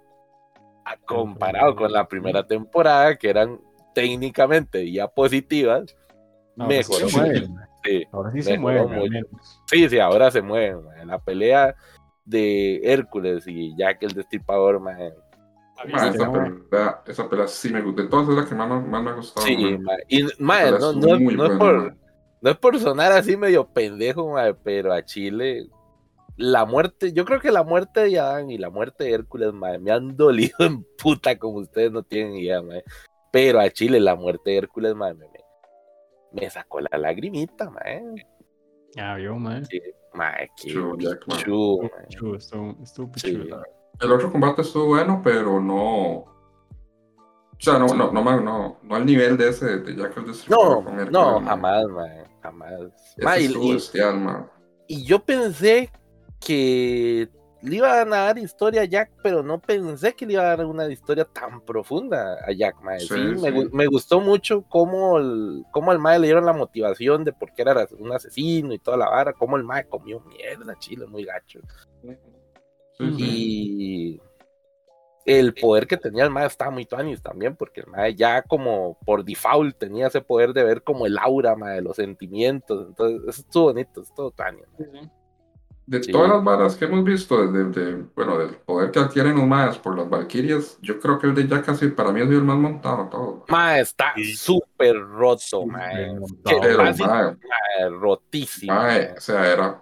[1.05, 3.59] comparado con la primera temporada, que eran
[3.93, 5.95] técnicamente diapositivas,
[6.58, 7.17] Ahora sí mejoró se mucho.
[7.21, 7.69] mueven, ma.
[7.84, 8.04] Sí.
[8.12, 9.28] Ahora sí se mueven.
[9.67, 10.82] Sí, sí, ahora se mueven.
[11.08, 11.75] La pelea
[12.25, 15.13] de Hércules y Jack el Destripador, mae.
[15.91, 18.02] Ma, Sí, esa, pelea, esa pelea sí me gusta.
[18.02, 19.45] De todas es la que más, más me ha gustado.
[19.47, 19.54] Sí.
[20.10, 21.95] Y, no, es no- por,
[22.41, 25.69] no es por sonar así medio pendejo, pero a Chile
[26.36, 29.78] la muerte, yo creo que la muerte de Adán y la muerte de Hércules, mae,
[29.78, 32.84] me han dolido en puta como ustedes no tienen idea, mae.
[33.32, 38.04] Pero a Chile la muerte de Hércules, mae, me, sacó la lagrimita, mae.
[38.96, 39.65] Ya vio, man.
[39.65, 41.84] Sí, qué Jack, chu,
[42.36, 43.34] estuvo, estuvo Sí.
[43.34, 43.62] chulo.
[44.02, 46.26] El otro combate estuvo bueno, pero no.
[46.26, 50.70] O sea, no, no, no, no, no al nivel de ese de Jack el Destripador
[50.70, 52.74] No, con Hércules, no, jamás, mae, jamás.
[53.18, 54.52] Ese y- estuvo y- bestial, ma.
[54.88, 55.92] Y yo pensé
[56.39, 57.30] que
[57.62, 60.65] le iba a dar historia a Jack, pero no pensé que le iba a dar
[60.65, 63.00] una historia tan profunda a Jack, mae.
[63.02, 63.48] Sí, Sí, me, sí.
[63.50, 67.52] gu- me gustó mucho cómo, el, cómo al mae le dieron la motivación de por
[67.54, 71.26] qué era un asesino y toda la vara, cómo el mae comió mierda, chile, muy
[71.26, 71.60] gacho.
[72.02, 73.13] Sí, sí.
[73.17, 74.22] Y
[75.26, 78.98] el poder que tenía el mae estaba muy tuanis también, porque el mae ya como
[79.06, 82.88] por default tenía ese poder de ver como el aura, mae, de los sentimientos.
[82.88, 84.65] Entonces, eso estuvo bonito, estuvo tuanis.
[85.89, 86.12] De Sí.
[86.12, 89.80] todas las varas que hemos visto, desde, de- bueno, del poder que adquieren los mayas
[89.80, 92.58] por las valquirias, yo creo que el de Jack casi para mí sido el más
[92.58, 93.45] montado de todo.
[93.47, 94.36] Ma, está Sí.
[94.36, 95.89] súper roto, ma.
[96.43, 97.36] Pero, ma,
[97.99, 98.73] rotísimo.
[98.73, 99.13] mae, ma.
[99.17, 99.82] o sea, era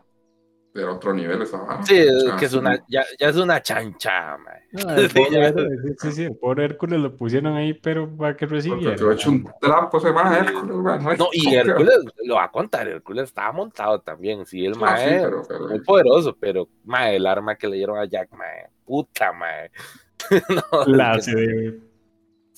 [0.82, 1.84] era otro nivel esa vara.
[1.84, 1.96] Sí,
[2.40, 4.38] que es una, ya, ya, es una chancha,
[5.98, 8.96] sí, sí, el pobre Hércules lo pusieron ahí, pero para que recibiera.
[8.96, 13.26] Porque hecho un trapo ese más Hércules, No, y Hércules, lo va a contar, Hércules
[13.26, 15.28] estaba montado también, sí, el ah, mae,
[15.70, 19.72] muy poderoso, pero mae, el arma que le dieron a Jack, mae, puta, mae.
[20.50, 21.34] no, la sí.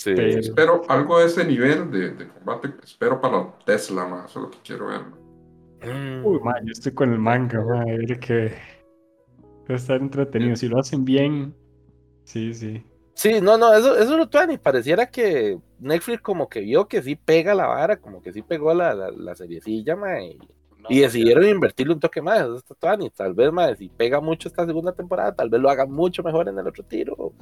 [0.05, 4.51] Espero algo de ese nivel de, de combate, espero para Tesla, más, eso es lo
[4.51, 5.01] que quiero ver.
[5.01, 5.28] Mm.
[5.81, 8.53] Uy, man, yo estoy con el manga, man, que
[9.69, 10.55] va a estar entretenido.
[10.55, 11.55] Si lo hacen bien,
[12.23, 12.83] sí, sí.
[13.13, 17.15] Sí, no, no, eso, eso lo ni Pareciera que Netflix como que vio que sí
[17.15, 20.39] pega la vara, como que sí pegó la, la, la seriecilla, man, y,
[20.87, 22.39] y, decidieron invertirle un toque más.
[22.39, 25.91] Eso está Tal vez, man, si pega mucho esta segunda temporada, tal vez lo hagan
[25.91, 27.33] mucho mejor en el otro tiro.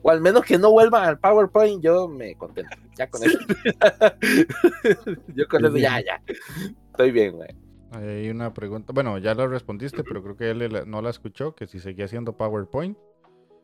[0.00, 2.74] O al menos que no vuelvan al PowerPoint, yo me contento.
[2.96, 3.38] Ya con eso.
[5.34, 6.22] yo con eso ya, ya.
[6.90, 7.67] Estoy bien, güey.
[7.92, 11.66] Hay una pregunta, bueno, ya la respondiste, pero creo que él no la escuchó, que
[11.66, 12.98] si seguía haciendo PowerPoint.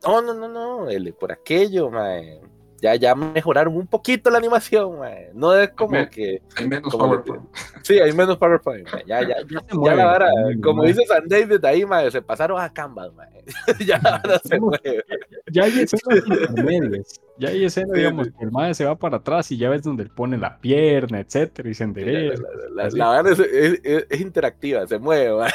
[0.04, 2.40] No, no, no, no, él por aquello, mae
[2.84, 4.98] ya, ya mejoraron un poquito la animación,
[5.32, 6.42] no es como que...
[6.56, 7.42] Hay menos PowerPoint.
[7.82, 10.30] sí, hay menos PowerPoint, ya, ya, ya, ya la vara,
[10.62, 13.10] como dice Sanday desde ahí, se pasaron a Canvas,
[13.86, 15.02] ya la se mueve.
[15.50, 19.50] Ya hay escenas intermedias, ya hay escenas, digamos, que el madre se va para atrás
[19.50, 22.42] y ya ves donde él pone la pierna, etcétera, y se endereza.
[22.74, 25.48] La, la, vara es, es, interactiva, se mueve,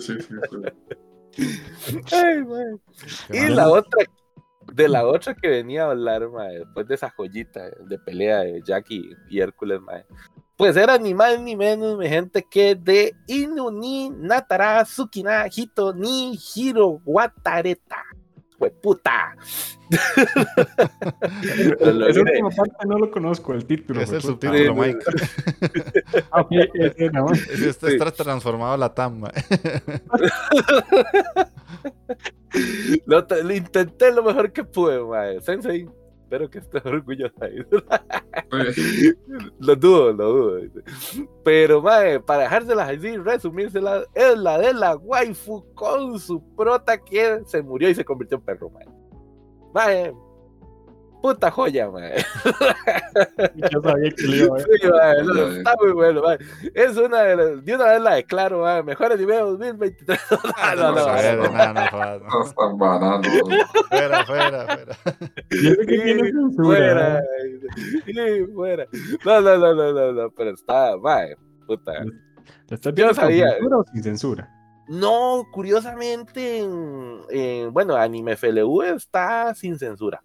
[0.00, 0.36] sí, sí,
[2.12, 2.44] Ay,
[3.30, 4.04] y la otra
[4.72, 9.16] de la otra que venía a hablar, después de esa joyita de pelea de Jackie
[9.30, 9.80] y Hércules,
[10.56, 16.38] pues era ni más ni menos, mi gente, que de Inuni Natara Tsukina Hito ni
[16.54, 18.02] Hiro Watareta.
[18.58, 19.36] Pues puta.
[19.90, 20.20] Esa
[22.20, 24.00] última parte no lo conozco, el título.
[24.00, 24.98] Es el subtítulo, Mike.
[26.32, 27.26] Ah, ese, no.
[27.32, 29.32] Este está transformado la tamba.
[33.06, 35.40] lo, lo, intenté lo mejor que pude, mae.
[35.40, 35.88] Sensei,
[36.26, 37.64] espero que estés orgulloso ahí.
[39.60, 40.82] lo dudo, lo dudo.
[41.44, 47.42] Pero, mae, para dejárselas así, resumírsela, es la de la waifu con su prota que
[47.46, 48.86] se murió y se convirtió en perro, mae.
[49.72, 50.12] Mae,
[51.20, 52.12] puta joya, man.
[53.72, 56.38] Yo sabía que le iba sí, Está muy bueno, man.
[56.74, 58.84] Es una de las, de una vez la declaro, man.
[58.84, 60.20] Mejores niveles 2023.
[60.76, 62.18] no, no, no.
[62.18, 63.32] No están baratos.
[63.88, 64.96] Fuera, fuera, fuera.
[66.56, 67.22] Fuera.
[68.06, 68.86] Sí, fuera.
[69.24, 71.28] No, no, no, no, no, no, pero está, man.
[71.66, 71.92] Puta.
[72.70, 74.52] ¿Estás viendo con censura o sin censura?
[74.88, 80.22] No, curiosamente, en, en, bueno, Anime FLU está sin censura.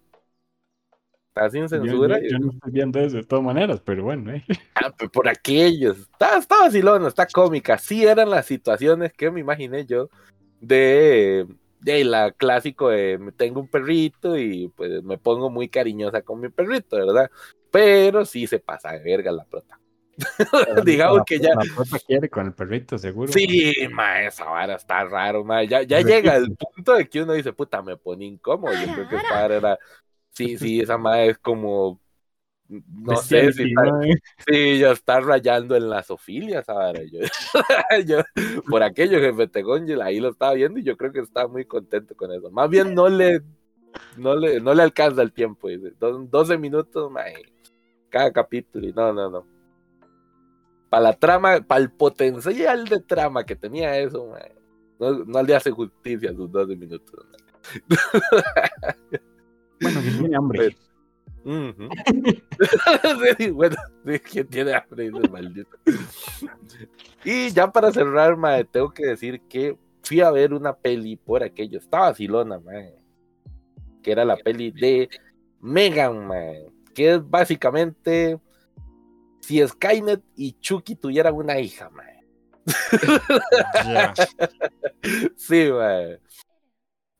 [1.34, 2.20] Está sin censura.
[2.20, 4.32] Yo, no estoy viendo eso de todas maneras, pero bueno.
[4.32, 4.44] ¿eh?
[4.74, 5.96] Ah, pues por aquellos.
[5.98, 7.78] Está, está vacilón, está cómica.
[7.78, 10.10] Sí eran las situaciones que me imaginé yo
[10.60, 11.46] de,
[11.80, 16.50] de la clásico de tengo un perrito y pues me pongo muy cariñosa con mi
[16.50, 17.30] perrito, ¿verdad?
[17.70, 19.80] Pero sí se pasa de verga la prota.
[20.84, 21.54] Digamos que ya.
[21.54, 23.32] La prota quiere con el perrito, seguro.
[23.32, 25.64] Sí, ma, esa vara está raro, ma.
[25.64, 28.74] Ya, ya llega el punto de que uno dice, puta, me pone incómodo.
[28.74, 29.78] Yo creo que esta era
[30.32, 32.00] Sí, sí, esa madre es como.
[32.68, 33.82] No sé si está,
[34.46, 37.10] sí, ya está rayando en la sofilia, ¿sabes?
[38.06, 38.22] Yo,
[38.66, 42.16] por aquello que Fetegón ahí lo estaba viendo y yo creo que estaba muy contento
[42.16, 42.50] con eso.
[42.50, 43.42] Más bien no le,
[44.16, 45.68] no le, no le alcanza el tiempo.
[45.68, 45.92] Dice.
[45.98, 47.34] 12 minutos, mae,
[48.08, 48.88] cada capítulo.
[48.88, 49.46] Y no, no, no.
[50.88, 54.54] Para la trama, para el potencial de trama que tenía eso, mae,
[54.98, 57.26] no, no le hace justicia a sus 12 minutos.
[59.82, 60.76] Bueno, que tiene hambre.
[63.52, 63.76] bueno,
[64.30, 65.10] ¿quién tiene hambre?
[65.30, 65.76] maldito.
[67.24, 71.42] y ya para cerrar, mae, tengo que decir que fui a ver una peli por
[71.42, 71.78] aquello.
[71.78, 72.94] Estaba vacilona, mae.
[74.02, 75.08] Que era la peli de
[75.60, 76.66] Megan, mae.
[76.94, 78.38] Que es básicamente
[79.40, 82.24] si Skynet y Chucky tuvieran una hija, mae.
[85.36, 86.20] sí, mae.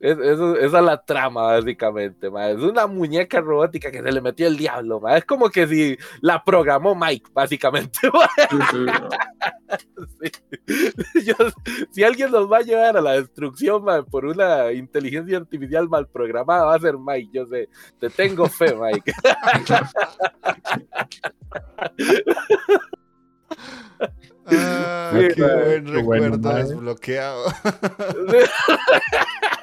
[0.02, 4.56] Es, esa es la trama, básicamente, Es una muñeca robótica que se le metió el
[4.56, 8.00] diablo, Es como que si la programó Mike, básicamente.
[11.92, 16.64] si alguien nos va a llevar a la destrucción, por una inteligencia artificial mal programada,
[16.64, 17.30] va a ser Mike.
[17.32, 17.68] Yo sé,
[18.00, 19.12] te tengo fe, Mike.
[24.44, 27.44] Ah, qué buen recuerdo desbloqueado.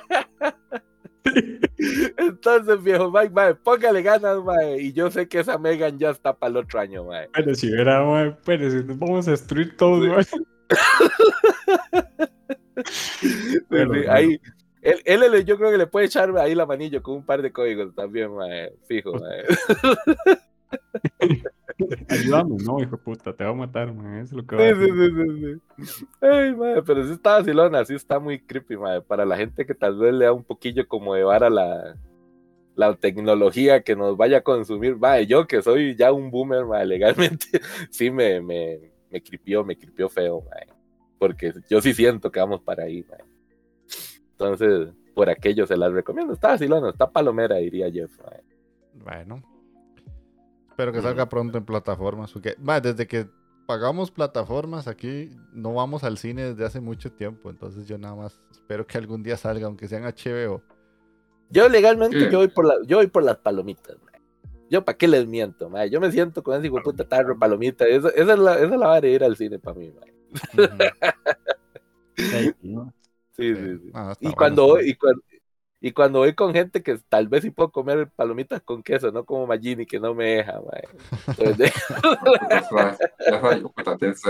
[2.17, 4.81] Entonces, viejo Mike, mae, póngale ganas, mae.
[4.81, 7.29] Y yo sé que esa Megan ya está para el otro año, mae.
[7.33, 10.25] Pero si era, mae, pero si nos vamos a destruir todo, mae.
[14.09, 14.39] ahí,
[14.81, 17.51] él, él, yo creo que le puede echar ahí la manillo con un par de
[17.51, 18.31] códigos también,
[18.87, 19.13] fijo.
[22.09, 24.19] Ayúdame, no, hijo de puta, te va a matar, man.
[24.19, 27.95] es lo que va a sí, sí, sí, Ay, madre, pero sí está vacilona, sí
[27.95, 29.01] está muy creepy, madre.
[29.01, 31.95] Para la gente que tal vez le da un poquillo como de vara la,
[32.75, 36.85] la tecnología que nos vaya a consumir, madre, yo que soy ya un boomer, madre,
[36.85, 37.47] legalmente,
[37.89, 40.67] sí me, me, me cripió, me cripió feo, madre.
[41.17, 43.25] Porque yo sí siento que vamos para ahí, madre.
[44.31, 46.33] Entonces, por aquello se las recomiendo.
[46.33, 48.43] Está vacilona, está palomera, diría Jeff, madre.
[48.93, 49.43] Bueno,
[50.79, 52.31] Espero que salga pronto en plataformas.
[52.31, 53.27] Porque, desde que
[53.65, 57.49] pagamos plataformas aquí, no vamos al cine desde hace mucho tiempo.
[57.49, 60.63] Entonces yo nada más espero que algún día salga, aunque sea en HBO.
[61.49, 63.97] Yo legalmente yo voy por la, yo voy por las palomitas.
[64.69, 67.85] Yo para qué les miento, yo me siento con ese hijo puta tarro palomita.
[67.85, 69.91] Esa, es la, esa es la hora de ir al cine para mí.
[72.15, 72.55] sí,
[73.35, 73.91] sí, sí.
[73.93, 75.21] Ah, y, cuando, y, cuando,
[75.81, 79.23] y cuando voy con gente que tal vez sí puedo comer palomitas con queso, no
[79.23, 80.83] como Magini que no me deja, mae.
[81.27, 81.73] Entonces,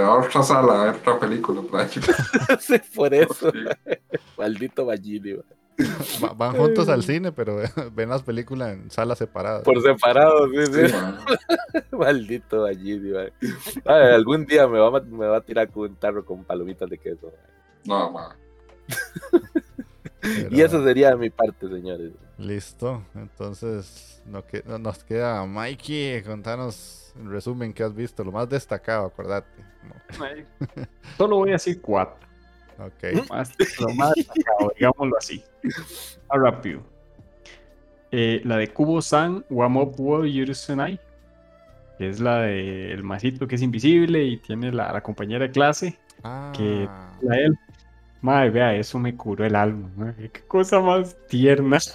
[0.07, 1.87] otra sala, otra película,
[2.59, 3.51] sí, por eso,
[4.37, 5.37] maldito Magini,
[6.35, 7.57] Van juntos al cine, pero
[7.93, 9.63] ven las películas en salas separadas.
[9.63, 10.93] Por separado, sí, sí.
[11.91, 13.11] Maldito Magini,
[13.85, 16.97] algún día me va, a, me va a tirar con un tarro con palomitas de
[16.97, 17.31] queso.
[17.85, 18.13] No,
[20.51, 22.11] Y eso sería mi parte, señores.
[22.37, 23.03] Listo.
[23.15, 29.47] Entonces, nos queda Mikey, contanos en resumen qué has visto, lo más destacado, acordate.
[31.17, 32.27] Solo voy a decir cuatro.
[32.79, 33.13] Ok.
[33.13, 35.43] Lo más, destacado, digámoslo así.
[36.29, 36.81] A rápido.
[38.11, 41.01] Eh, la de Kubo San, One Up World Tonight,
[41.97, 45.51] que es la del el masito que es invisible y tiene la, la compañera de
[45.51, 46.51] clase, ah.
[46.55, 46.87] que
[47.21, 47.57] la él
[48.21, 50.13] Madre, vea, eso me curó el alma.
[50.17, 51.77] Qué cosa más tierna.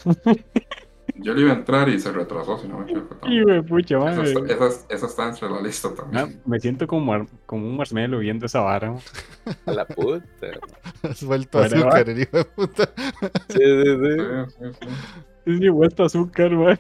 [1.16, 3.16] Yo le iba a entrar y se retrasó, si no me equivoco.
[3.26, 4.32] Sí, pucha, madre.
[4.88, 6.24] Esa, está entre la lista también.
[6.24, 8.96] Ah, me siento como, como un marshmallow viendo esa vara.
[9.66, 10.24] A la puta.
[11.02, 12.90] Has vuelto a azúcar, hijo de puta.
[13.48, 14.16] Sí, sí, sí.
[14.48, 14.88] sí,
[15.44, 15.58] sí.
[15.58, 16.78] sí vuelto azúcar, man.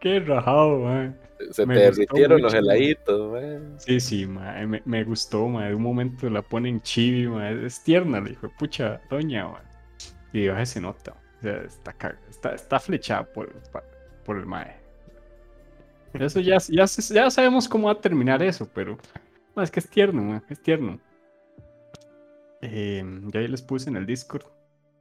[0.00, 1.27] Qué rajado, man.
[1.50, 3.74] Se te derritieron los heladitos, man.
[3.78, 4.80] Sí, sí, man.
[4.84, 5.68] Me, gustó, man.
[5.68, 7.64] De un momento la ponen chibi, man.
[7.64, 9.62] Es tierna, le dijo, pucha, doña, man.
[10.32, 11.12] Y digo, se nota.
[11.12, 11.94] O sea, está,
[12.28, 13.52] está, está flechada por,
[14.24, 14.76] por el mae.
[16.14, 18.98] Eso ya, ya, ya, sabemos cómo va a terminar eso, pero
[19.56, 20.44] es que es tierno, man.
[20.48, 21.00] Es tierno.
[22.60, 24.44] Eh, ya ahí les puse en el Discord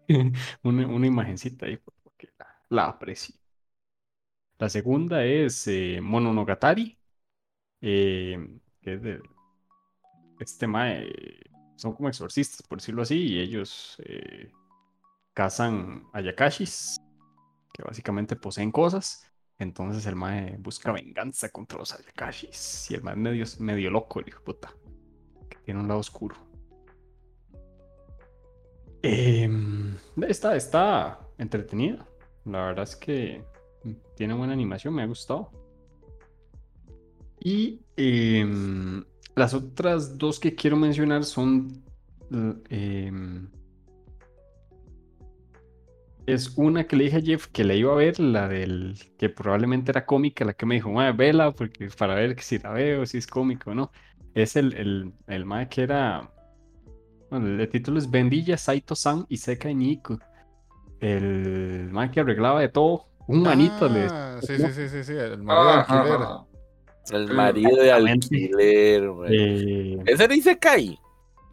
[0.63, 3.33] una, una imagencita ahí porque la, la aprecio.
[4.59, 6.97] La segunda es eh, Mononogatari,
[7.81, 9.21] eh, que es de
[10.39, 11.11] este mae,
[11.75, 14.51] son como exorcistas, por decirlo así, y ellos eh,
[15.33, 16.97] cazan ayakashis,
[17.71, 19.31] que básicamente poseen cosas.
[19.59, 22.89] Entonces el mae busca venganza contra los ayakashis.
[22.91, 24.73] Y el mae medio, medio loco, el hijo puta,
[25.49, 26.35] que tiene un lado oscuro.
[29.03, 29.95] Em,
[30.27, 32.07] está, está entretenida.
[32.45, 33.43] La verdad es que
[34.15, 35.51] tiene buena animación, me ha gustado.
[37.39, 39.03] Y em,
[39.35, 41.83] las otras dos que quiero mencionar son.
[42.69, 43.47] Em,
[46.25, 49.29] es una que le dije a Jeff que le iba a ver, la del que
[49.29, 53.17] probablemente era cómica, la que me dijo, vela, porque para ver si la veo, si
[53.17, 53.91] es cómico o no.
[54.33, 56.29] Es el, el, el que era.
[57.29, 60.19] Bueno, el título es Bendilla, Saito-san y Seka Niku.
[60.99, 64.07] El mae que arreglaba de todo un manito le.
[64.09, 66.19] Ah, sí, sí, sí, sí, sí, el marido de alquiler.
[67.11, 69.93] El marido de alquiler, güey.
[69.93, 70.03] Eh...
[70.05, 70.99] ¿Ese era Isekai?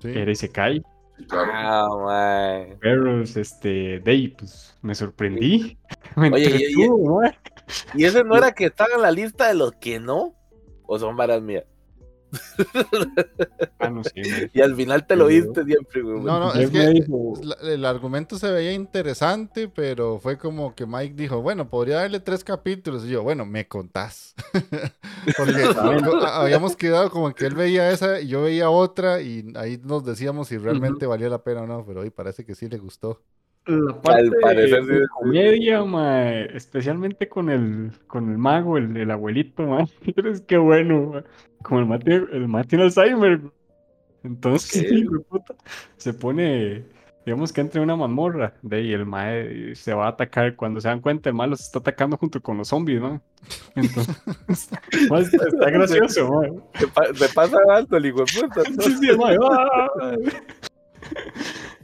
[0.00, 0.08] Sí.
[0.08, 0.82] Era Isekai.
[1.30, 2.78] Ah, güey.
[2.80, 5.78] Pero, este, Dave, pues, me sorprendí.
[6.16, 6.88] Me Oye, y, y,
[7.94, 10.32] y, ese no era que estaba en la lista de los que no?
[10.86, 11.64] ¿O son varas mías?
[13.80, 13.92] Ah,
[14.52, 17.04] y al final te lo viste siempre, No, no, es que
[17.62, 22.44] el argumento se veía interesante, pero fue como que Mike dijo, bueno, podría darle tres
[22.44, 23.04] capítulos.
[23.04, 24.34] Y yo, bueno, me contás.
[25.36, 25.62] Porque
[26.26, 30.48] habíamos quedado como que él veía esa y yo veía otra y ahí nos decíamos
[30.48, 33.20] si realmente valía la pena o no, pero hoy parece que sí le gustó.
[33.66, 39.86] La parte de, comedia, especialmente con el, con el mago, el, el abuelito, ma.
[40.16, 41.22] Es que bueno,
[41.64, 43.40] como el Mati, el Alzheimer.
[44.22, 44.86] Entonces,
[45.96, 46.84] se pone,
[47.26, 50.88] digamos que entre una mazmorra, de ahí el mae se va a atacar, cuando se
[50.88, 53.20] dan cuenta el malo se está atacando junto con los zombies, ¿no?
[53.74, 54.16] Entonces,
[54.48, 56.52] está, gracioso, mae.
[57.14, 58.62] Se, pasa alto el hijo de puta.
[58.80, 59.36] Sí, sí, mae.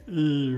[0.07, 0.55] Y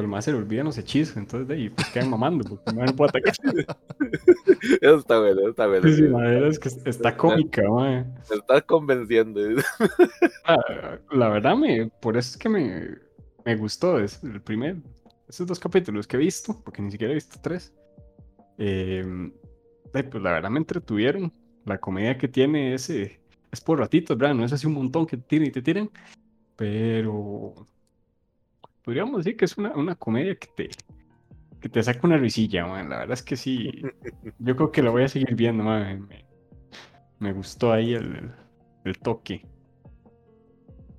[0.00, 2.96] el más se le olvidan los hechizos, entonces de ahí pues quedan mamando porque no
[2.96, 3.34] puede atacar.
[4.80, 5.88] Eso está bueno, eso está bueno.
[5.88, 8.04] Sí, madre, es que está cómica, madre.
[8.30, 9.40] Me estás convenciendo.
[10.44, 12.98] Ah, la verdad, me, por eso es que me,
[13.44, 14.76] me gustó es el primer,
[15.28, 17.72] esos dos capítulos que he visto, porque ni siquiera he visto tres.
[18.58, 19.30] Eh,
[19.92, 21.32] pues la verdad me entretuvieron.
[21.64, 23.20] La comedia que tiene ese
[23.52, 24.34] es por ratitos, ¿verdad?
[24.34, 25.90] No es así un montón que tiran y te tiran,
[26.56, 27.54] pero
[28.84, 30.70] podríamos decir que es una, una comedia que te,
[31.60, 32.88] que te saca una risilla, man.
[32.90, 33.70] La verdad es que sí.
[34.38, 36.08] Yo creo que la voy a seguir viendo, man.
[37.18, 38.32] Me, gustó ahí el,
[38.84, 39.46] el toque.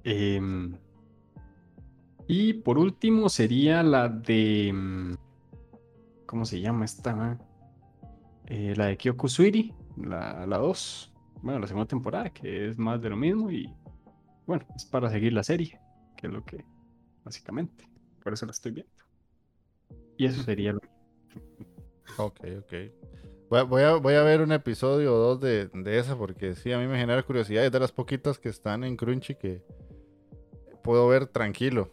[0.05, 0.75] Em,
[2.27, 4.71] y por último sería la de.
[4.73, 5.13] Mm,
[6.25, 7.37] ¿Cómo se llama esta?
[8.47, 11.13] Eh, la de Kyoko Suiri, la 2.
[11.41, 13.51] Bueno, la segunda temporada, que es más de lo mismo.
[13.51, 13.71] Y
[14.47, 15.79] bueno, es para seguir la serie,
[16.17, 16.63] que es lo que.
[17.23, 17.87] Básicamente.
[18.23, 18.91] Por eso la estoy viendo.
[20.17, 20.81] Y eso sería lo.
[22.17, 22.73] Ok, ok.
[23.49, 26.79] Voy a, voy a, ver un episodio o dos de, de esa porque sí, a
[26.79, 27.63] mí me genera curiosidad.
[27.65, 29.63] Es de las poquitas que están en Crunchy que
[30.83, 31.91] puedo ver tranquilo.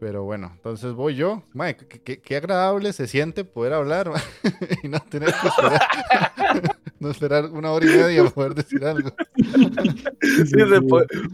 [0.00, 1.44] Pero bueno, entonces voy yo.
[1.54, 4.10] Mike, qué, agradable se siente poder hablar
[4.82, 5.80] y no tener que esperar,
[7.04, 9.10] no esperar una hora y media para poder decir algo.
[10.22, 10.56] Sí,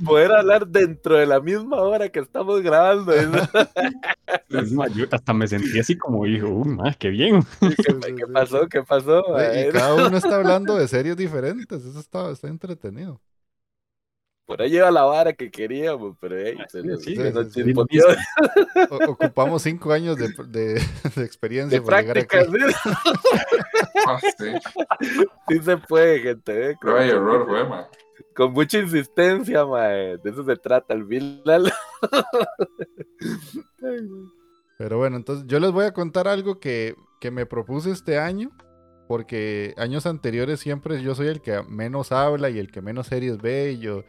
[0.04, 3.12] poder, hablar dentro de la misma hora que estamos grabando.
[5.12, 7.42] hasta me sentí así como dijo, uy, más, qué bien.
[7.60, 8.66] ¿Qué, pasó?
[8.68, 9.22] ¿Qué pasó?
[9.38, 11.84] Y cada uno está hablando de series diferentes.
[11.84, 13.20] Eso está, está entretenido
[14.50, 16.82] por ahí lleva la vara que queríamos, pero hey, se
[18.90, 20.74] Ocupamos cinco años de, de,
[21.14, 22.50] de experiencia de práctica, ¿sí?
[24.08, 24.52] Ah, sí.
[25.48, 25.62] sí.
[25.62, 26.70] se puede, gente.
[26.70, 26.76] ¿eh?
[26.82, 27.84] Con, error, fue, man.
[28.34, 30.18] con mucha insistencia, mae.
[30.18, 31.72] De eso se trata el final.
[34.78, 38.50] pero bueno, entonces yo les voy a contar algo que, que me propuse este año
[39.06, 43.38] porque años anteriores siempre yo soy el que menos habla y el que menos series
[43.38, 44.02] ve y yo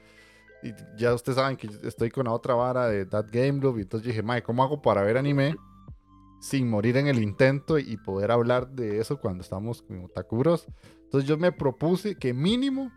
[0.64, 3.80] y ya ustedes saben que estoy con la otra vara de That Game Loop.
[3.80, 5.56] Y entonces dije, Mae, ¿cómo hago para ver anime
[6.40, 10.68] sin morir en el intento y poder hablar de eso cuando estamos como takuros?
[11.04, 12.92] Entonces yo me propuse que mínimo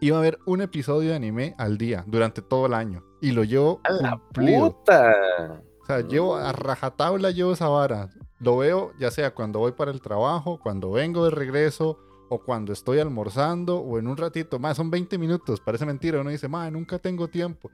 [0.00, 3.02] iba a haber un episodio de anime al día durante todo el año.
[3.20, 5.62] Y lo llevo ¡A la puta!
[5.82, 8.10] O sea, llevo a rajatabla, llevo esa vara.
[8.40, 11.98] Lo veo ya sea cuando voy para el trabajo, cuando vengo de regreso
[12.28, 16.30] o cuando estoy almorzando o en un ratito, más son 20 minutos, parece mentira, uno
[16.30, 17.70] dice, más nunca tengo tiempo.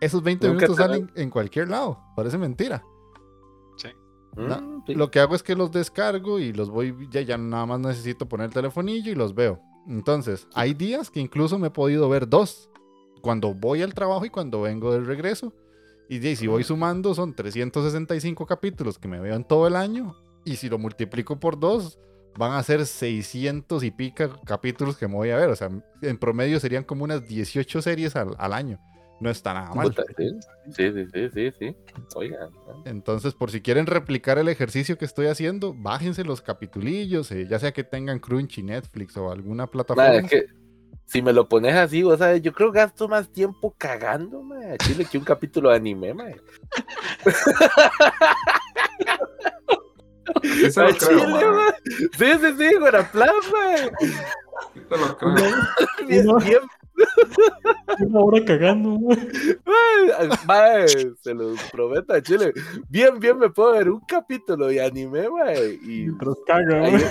[0.00, 2.84] Esos 20 minutos salen en cualquier lado, parece mentira.
[4.36, 4.94] Mm, sí.
[4.94, 8.28] Lo que hago es que los descargo y los voy, ya, ya nada más necesito
[8.28, 9.60] poner el telefonillo y los veo.
[9.88, 12.68] Entonces, hay días que incluso me he podido ver dos,
[13.22, 15.52] cuando voy al trabajo y cuando vengo del regreso.
[16.08, 20.14] Y si voy sumando, son 365 capítulos que me veo en todo el año.
[20.44, 21.98] Y si lo multiplico por dos,
[22.38, 25.50] van a ser 600 y pica capítulos que me voy a ver.
[25.50, 25.70] O sea,
[26.02, 28.78] en promedio serían como unas 18 series al, año.
[29.18, 29.94] No está nada mal.
[30.74, 31.76] Sí, sí, sí, sí, sí.
[32.14, 32.50] Oigan.
[32.84, 37.58] Entonces, por si quieren replicar el ejercicio que estoy haciendo, bájense los capitulillos, eh, ya
[37.58, 40.16] sea que tengan Crunchy, Netflix o alguna plataforma.
[40.16, 40.46] es que
[41.06, 44.76] si me lo pones así, o sea, yo creo que gasto más tiempo cagando, man,
[44.78, 46.34] chile, que un capítulo de anime, man.
[50.42, 54.10] Sí, se lo creo, Sí, sí, sí, Guaraplan, güey.
[54.74, 55.34] Sí, te lo creo.
[56.06, 56.60] Bien, bien.
[58.00, 59.18] Una hora cagando, güey.
[61.20, 62.52] se lo prometo a Chile.
[62.88, 65.74] Bien, bien me puedo ver un capítulo de anime, güey.
[65.82, 66.06] Y...
[66.06, 67.02] Mientras caga, güey.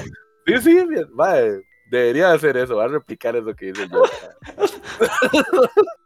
[0.48, 1.62] Sí, sí, bien, güey.
[1.92, 4.04] Debería hacer eso, va a replicar eso que dice yo.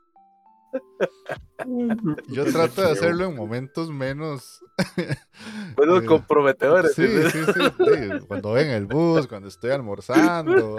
[2.28, 4.64] Yo trato de hacerlo en momentos menos.
[5.78, 6.94] Menos comprometedores.
[6.94, 7.62] Sí, sí, sí,
[8.28, 10.78] Cuando ven el bus, cuando estoy almorzando,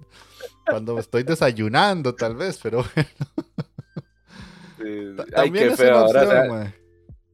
[0.66, 3.08] cuando estoy desayunando, tal vez, pero bueno.
[5.34, 5.98] También qué feo.
[5.98, 6.74] Ahora,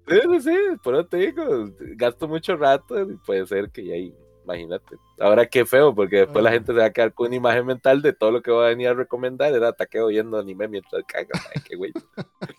[0.06, 4.14] sí, sí, por eso te digo, gasto mucho rato y puede ser que ya ahí
[4.48, 4.96] imagínate.
[5.20, 8.02] Ahora qué feo, porque después la gente se va a quedar con una imagen mental
[8.02, 9.52] de todo lo que va a venir a recomendar.
[9.52, 11.28] Era ataque oyendo anime mientras caga.
[11.66, 11.92] qué güey.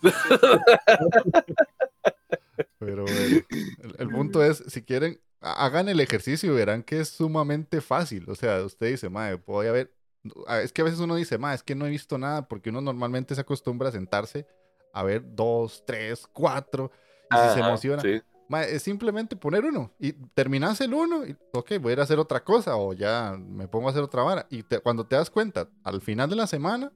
[2.78, 8.24] Pero el, punto es, si quieren, hagan el ejercicio y verán que es sumamente fácil.
[8.28, 9.92] O sea, usted dice, madre, voy a ver.
[10.62, 12.80] Es que a veces uno dice, madre, es que no he visto nada, porque uno
[12.80, 14.46] normalmente se acostumbra a sentarse
[14.92, 16.90] a ver dos, tres, cuatro,
[17.30, 18.02] y si se emociona.
[18.02, 18.20] Sí
[18.58, 22.18] es simplemente poner uno y terminas el uno y, ok, voy a ir a hacer
[22.18, 24.46] otra cosa o ya me pongo a hacer otra vara.
[24.50, 26.92] Y cuando te das cuenta, al final de la semana,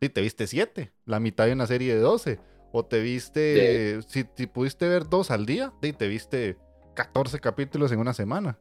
[0.00, 2.38] sí, te viste siete, la mitad de una serie de doce.
[2.72, 6.56] O te viste, si, pudiste ver dos al día, te viste
[6.94, 8.58] 14 capítulos en una semana.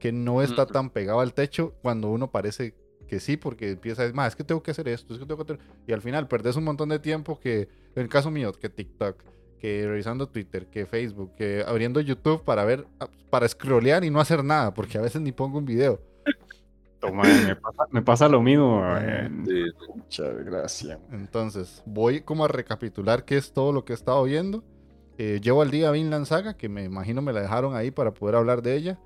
[0.00, 2.74] Que no está tan pegado al techo cuando uno parece
[3.06, 5.44] que sí, porque empieza a decir, es que tengo que hacer esto, es que tengo
[5.44, 5.64] que hacer...
[5.86, 9.22] Y al final perdes un montón de tiempo que, en el caso mío, que TikTok,
[9.64, 14.20] que revisando Twitter, que Facebook, que abriendo YouTube para ver, ah, para scrollear y no
[14.20, 16.02] hacer nada, porque a veces ni pongo un video.
[17.90, 18.82] me, pasa, lo mismo.
[19.94, 20.98] Muchas gracias.
[21.10, 24.62] Entonces, voy como a recapitular qué es todo lo que he estado viendo.
[25.16, 28.36] Eh, llevo al día Vinland Saga, que me imagino me la dejaron ahí para poder
[28.36, 28.98] hablar de ella.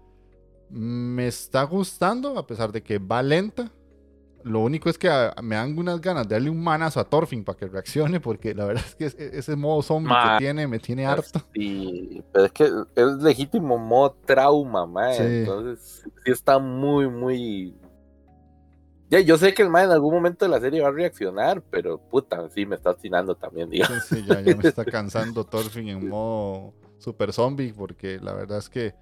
[0.70, 3.70] Me está gustando, a pesar de que va lenta.
[4.44, 7.44] Lo único es que ah, me dan unas ganas de darle un manazo a Thorfinn
[7.44, 11.06] para que reaccione, porque la verdad es que ese modo zombie que tiene me tiene
[11.06, 11.40] harto.
[11.54, 15.14] Sí, pero es que es legítimo modo trauma, man.
[15.18, 17.74] Entonces, sí está muy, muy.
[19.10, 21.62] Ya, yo sé que el man en algún momento de la serie va a reaccionar,
[21.70, 24.04] pero puta, sí me está asinando también, digamos.
[24.04, 28.58] Sí, sí, ya, ya me está cansando Thorfinn en modo super zombie, porque la verdad
[28.58, 28.94] es que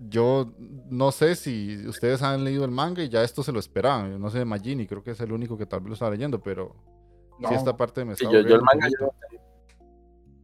[0.00, 0.52] yo
[0.90, 4.20] no sé si ustedes han leído el manga y ya esto se lo esperaban.
[4.20, 6.40] no sé de Magini, creo que es el único que tal vez lo estaba leyendo,
[6.40, 6.76] pero
[7.46, 8.88] si esta parte me está yo, el manga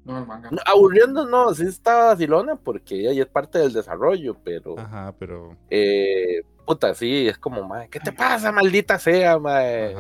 [0.05, 0.51] no, el manga.
[0.67, 4.79] aburriendo no, sí está vacilona porque ahí es parte del desarrollo, pero.
[4.79, 5.57] Ajá, pero.
[5.71, 9.95] Eh, puta, sí, es como, mae, ¿qué te pasa, maldita sea, mae?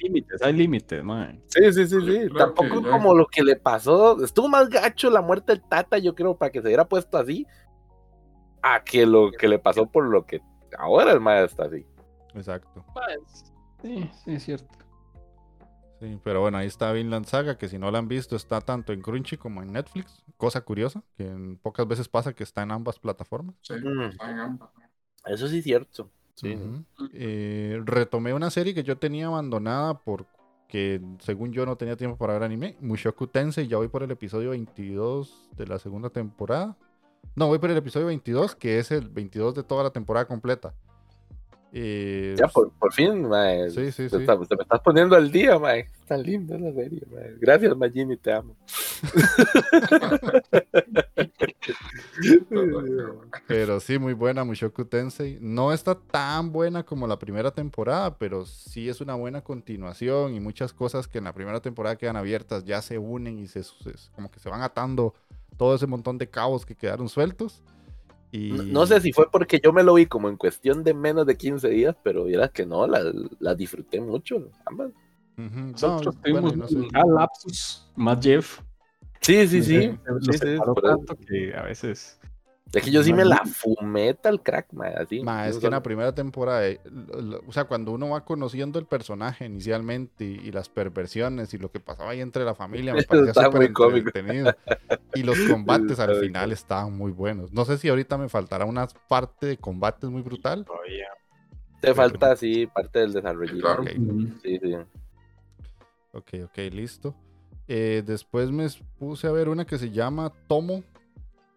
[0.00, 1.40] Límites, hay límites, mae.
[1.48, 2.28] Sí, sí, sí, sí.
[2.36, 4.22] Tampoco como lo que le pasó.
[4.22, 7.44] Estuvo más gacho la muerte del Tata, yo creo, para que se hubiera puesto así
[8.62, 10.40] a que lo que le pasó por lo que
[10.78, 11.86] ahora el maestro está así.
[12.34, 12.84] Exacto.
[12.92, 13.52] Pues,
[13.82, 14.78] sí, sí, es cierto.
[16.00, 18.92] Sí, pero bueno, ahí está Vinland Saga, que si no la han visto está tanto
[18.92, 20.24] en Crunchy como en Netflix.
[20.36, 23.56] Cosa curiosa, que en pocas veces pasa que está en ambas plataformas.
[23.62, 24.02] Sí, mm.
[24.02, 24.70] está en ambas.
[25.26, 26.10] Eso sí es cierto.
[26.34, 26.56] Sí.
[27.14, 32.34] Eh, retomé una serie que yo tenía abandonada porque según yo no tenía tiempo para
[32.34, 32.76] ver anime.
[32.80, 36.76] Mushoku Tensei, ya voy por el episodio 22 de la segunda temporada.
[37.34, 40.74] No, voy por el episodio 22, que es el 22 de toda la temporada completa.
[41.72, 43.70] ya, por, fin, mae.
[43.70, 44.26] Sí, sí, sí.
[44.26, 45.86] Te, me estás poniendo al día, mae.
[46.06, 47.36] Tan linda la serie, mae.
[47.38, 48.56] Gracias, Magini, te amo.
[53.46, 55.38] pero sí, muy buena Mushoku Tensei.
[55.40, 60.40] No está tan buena como la primera temporada, pero sí es una buena continuación y
[60.40, 63.62] muchas cosas que en la primera temporada quedan abiertas ya se unen y se,
[64.14, 65.14] como que se van atando
[65.58, 67.62] todo ese montón de cabos que quedaron sueltos.
[68.30, 68.52] Y...
[68.52, 71.36] No, sé si fue porque yo me lo vi como en cuestión de menos de
[71.36, 74.92] 15 días, pero era que no, la, disfruté mucho, ambas.
[75.36, 76.54] Nosotros tuvimos
[76.92, 78.60] lapsus, más Jeff.
[79.20, 79.98] Sí, sí, sí.
[80.22, 80.38] sí, sí,
[81.26, 82.17] que a veces
[82.72, 85.20] es que yo sí me la fumé tal crack, ma, así.
[85.20, 86.80] Ma, es que en la primera temporada, eh,
[87.46, 91.80] o sea, cuando uno va conociendo el personaje inicialmente y, las perversiones y lo que
[91.80, 94.54] pasaba ahí entre la familia, me parecía súper entretenido.
[95.14, 97.52] Y los combates al final estaban muy buenos.
[97.52, 100.66] No sé si ahorita me faltará una parte de combates muy brutal.
[101.80, 103.84] Te falta, sí, parte del desarrollo.
[104.42, 104.74] Sí, sí.
[106.12, 107.14] Ok, ok, listo.
[107.66, 108.66] Eh, después me
[108.98, 110.82] puse a ver una que se llama Tomo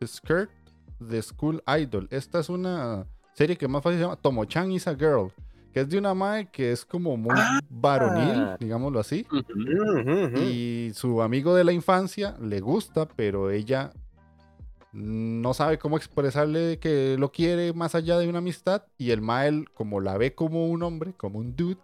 [0.06, 0.61] Skirt
[1.08, 2.08] The School Idol.
[2.12, 5.32] Esta es una serie que más fácil se llama Tomo-chan is a Girl,
[5.74, 7.60] que es de una madre que es como muy ah.
[7.70, 9.26] varonil, digámoslo así.
[10.46, 13.92] Y su amigo de la infancia le gusta, pero ella
[14.94, 18.84] no sabe cómo expresarle que lo quiere más allá de una amistad.
[18.98, 21.78] Y el Mael, como la ve como un hombre, como un dude,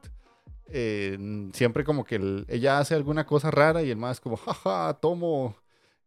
[0.70, 4.98] eh, siempre como que ella hace alguna cosa rara y el Mael es como, jaja,
[5.02, 5.56] tomo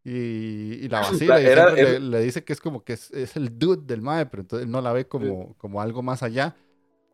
[0.05, 4.26] y, la vacila y le, dice que es como que es, el dude del mae,
[4.26, 6.57] pero entonces no la ve como, como algo más allá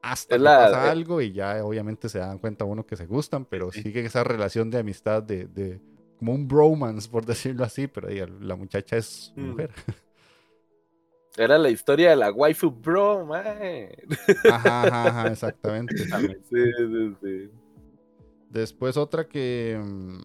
[0.02, 3.44] hasta que pasa eh algo y ya obviamente se dan cuenta uno que se gustan,
[3.44, 5.80] pero sigue esa relación de amistad de, de,
[6.18, 8.08] como un bromance, por decirlo así, pero
[8.40, 9.48] la muchacha es mm.
[9.48, 9.70] mujer.
[11.36, 13.94] Era la historia de la waifu bro, mae.
[14.50, 15.96] Ajá, ajá, ajá, exactamente.
[15.98, 16.06] sí,
[16.50, 17.50] sí, sí.
[18.48, 20.18] Después otra que mm,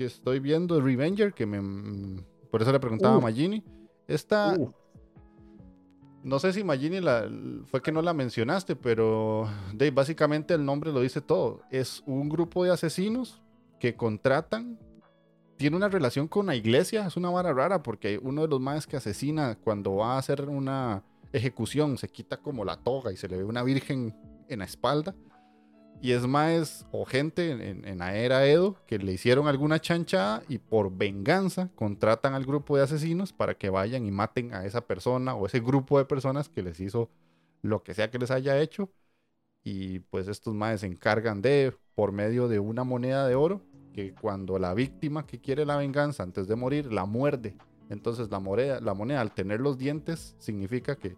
[0.00, 1.60] que estoy viendo, Revenger, que me.
[1.60, 3.62] Mm, por eso le preguntaba a Magini.
[4.08, 4.56] Esta.
[6.22, 7.30] No sé si Magini la,
[7.66, 11.60] fue que no la mencionaste, pero Dave, básicamente el nombre lo dice todo.
[11.70, 13.42] Es un grupo de asesinos
[13.78, 14.78] que contratan.
[15.58, 17.06] Tiene una relación con la iglesia.
[17.06, 20.48] Es una vara rara porque uno de los más que asesina cuando va a hacer
[20.48, 24.16] una ejecución se quita como la toga y se le ve una virgen
[24.48, 25.14] en la espalda.
[26.02, 30.96] Y es más, o gente en, era Edo que le hicieron alguna chanchada y por
[30.96, 35.46] venganza contratan al grupo de asesinos para que vayan y maten a esa persona o
[35.46, 37.10] ese grupo de personas que les hizo
[37.60, 38.90] lo que sea que les haya hecho.
[39.62, 43.60] Y pues estos maes se encargan de, por medio de una moneda de oro,
[43.92, 47.56] que cuando la víctima que quiere la venganza antes de morir la muerde,
[47.90, 51.16] entonces la moneda, la moneda al tener los dientes significa que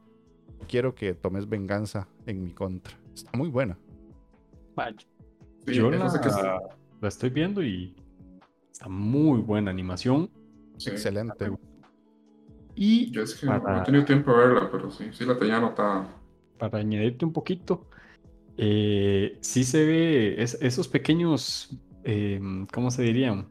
[0.66, 2.98] quiero que tomes venganza en mi contra.
[3.14, 3.78] Está muy buena.
[5.66, 6.60] Yo la,
[7.02, 7.94] estoy viendo y
[8.70, 10.30] está muy buena animación.
[10.74, 11.50] Excelente.
[12.74, 15.58] Y yo es que no he tenido tiempo de verla, pero sí, sí la tenía
[15.58, 16.16] anotada.
[16.58, 17.88] Para añadirte un poquito,
[18.56, 23.48] eh, sí se ve esos pequeños, em, ¿cómo se dirían?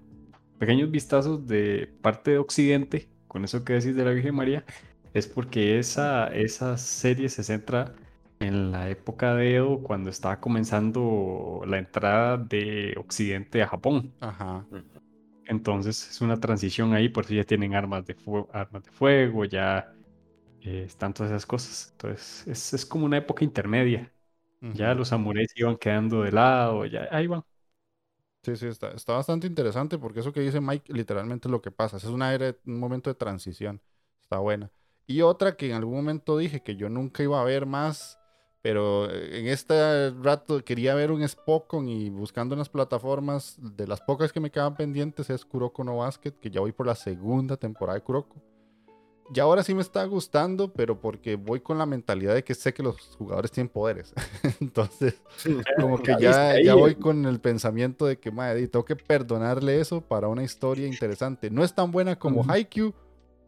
[0.58, 4.66] Pequeños vistazos de parte de Occidente, con eso que decís de la Virgen María,
[5.14, 7.94] es porque esa, esa serie se centra
[8.42, 14.14] en la época de Edo, cuando estaba comenzando la entrada de Occidente a Japón.
[14.20, 14.66] Ajá.
[15.46, 18.16] Entonces es una transición ahí, por si ya tienen armas de,
[18.54, 19.94] armas de fuego, ya
[20.62, 21.90] eh, están todas esas cosas.
[21.94, 24.12] Entonces es, es como una época intermedia.
[24.62, 27.44] Ya los samuráis iban quedando de lado, ya ahí van.
[28.44, 31.72] Sí, sí, está, está bastante interesante porque eso que dice Mike literalmente es lo que
[31.72, 31.98] pasa.
[31.98, 33.82] Es una era, un momento de transición.
[34.22, 34.72] Está buena.
[35.06, 38.21] Y otra que en algún momento dije que yo nunca iba a ver más,
[38.62, 43.88] pero eh, en este rato quería ver un Spokon y buscando en las plataformas, de
[43.88, 46.96] las pocas que me quedan pendientes es Kuroko no Basket, que ya voy por la
[46.96, 48.36] segunda temporada de Kuroko.
[49.34, 52.74] Y ahora sí me está gustando, pero porque voy con la mentalidad de que sé
[52.74, 54.14] que los jugadores tienen poderes.
[54.60, 55.22] Entonces,
[55.80, 60.02] como que ya, ya voy con el pensamiento de que, madre, tengo que perdonarle eso
[60.02, 61.50] para una historia interesante.
[61.50, 62.94] No es tan buena como Haikyuu,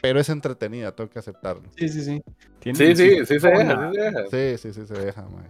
[0.04, 1.64] pero es entretenida, tengo que aceptarlo.
[1.78, 2.22] Sí, sí, sí.
[2.60, 4.28] sí, sí, sí, se deja, sí se deja.
[4.30, 5.50] Sí, sí, sí se deja, mae.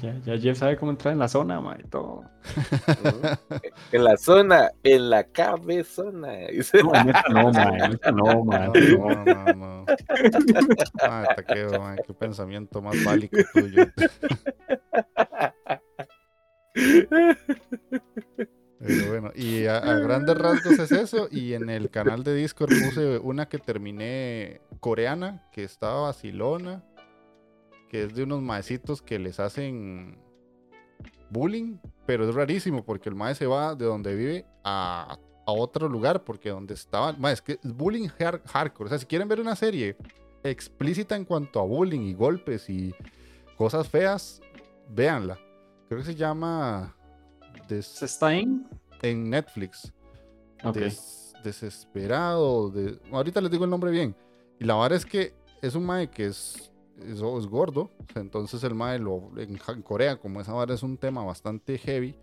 [0.00, 2.24] Ya, ya Jeff sabe cómo entrar en la zona, mae, todo.
[3.92, 6.38] en la zona, en la cabezona.
[6.82, 8.68] No, neta no, mae, neta no, mae.
[8.68, 9.84] No, no, no, no.
[11.02, 13.84] Ay, te quedo, mae, qué pensamiento más válico tuyo.
[18.82, 21.28] Pero bueno, y a, grandes rasgos es eso.
[21.30, 26.82] Y en el canal de Discord puse una que terminé coreana, que estaba vacilona,
[27.90, 30.18] que es de unos maecitos que les hacen
[31.28, 35.18] bullying, pero es rarísimo porque el mae se va de donde vive a,
[35.52, 38.86] otro lugar, porque donde estaba, mae, es que es bullying hardcore.
[38.86, 39.96] O sea, si quieren ver una serie
[40.44, 42.94] explícita en cuanto a bullying y golpes y
[43.56, 44.40] cosas feas,
[44.88, 45.40] véanla.
[45.88, 46.94] Creo que se llama
[47.70, 48.66] ¿Está en?
[49.02, 49.92] En Netflix.
[51.42, 52.70] desesperado.
[52.70, 52.98] De...
[53.12, 54.14] Ahorita les digo el nombre bien.
[54.58, 56.70] Y la verdad es que es un mae que es,
[57.02, 57.90] es, gordo.
[58.14, 62.14] entonces el mae lo, en, Corea, como esa vara es un tema bastante heavy,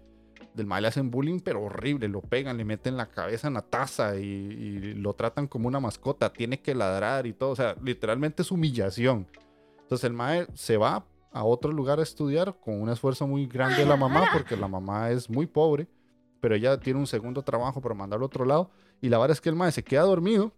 [0.53, 2.07] del mae le hacen bullying, pero horrible.
[2.07, 5.79] Lo pegan, le meten la cabeza en la taza y, y lo tratan como una
[5.79, 6.31] mascota.
[6.31, 7.51] Tiene que ladrar y todo.
[7.51, 9.27] O sea, literalmente es humillación.
[9.81, 11.05] Entonces el mae se va
[11.37, 14.67] a otro lugar a estudiar con un esfuerzo muy grande de la mamá, porque la
[14.67, 15.87] mamá es muy pobre,
[16.39, 18.71] pero ella tiene un segundo trabajo para mandarlo a otro lado.
[19.01, 20.51] Y la verdad es que el mae se queda dormido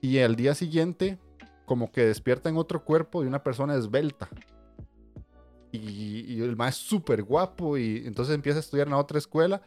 [0.00, 1.18] y al día siguiente,
[1.66, 4.28] como que despierta en otro cuerpo de una persona esbelta.
[5.72, 9.60] Y, el mae es súper guapo y entonces empieza a estudiar en otra escuela.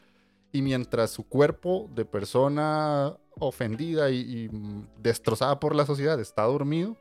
[0.52, 4.50] Y mientras su cuerpo de persona ofendida y
[4.98, 6.98] destrozada por la sociedad está dormido,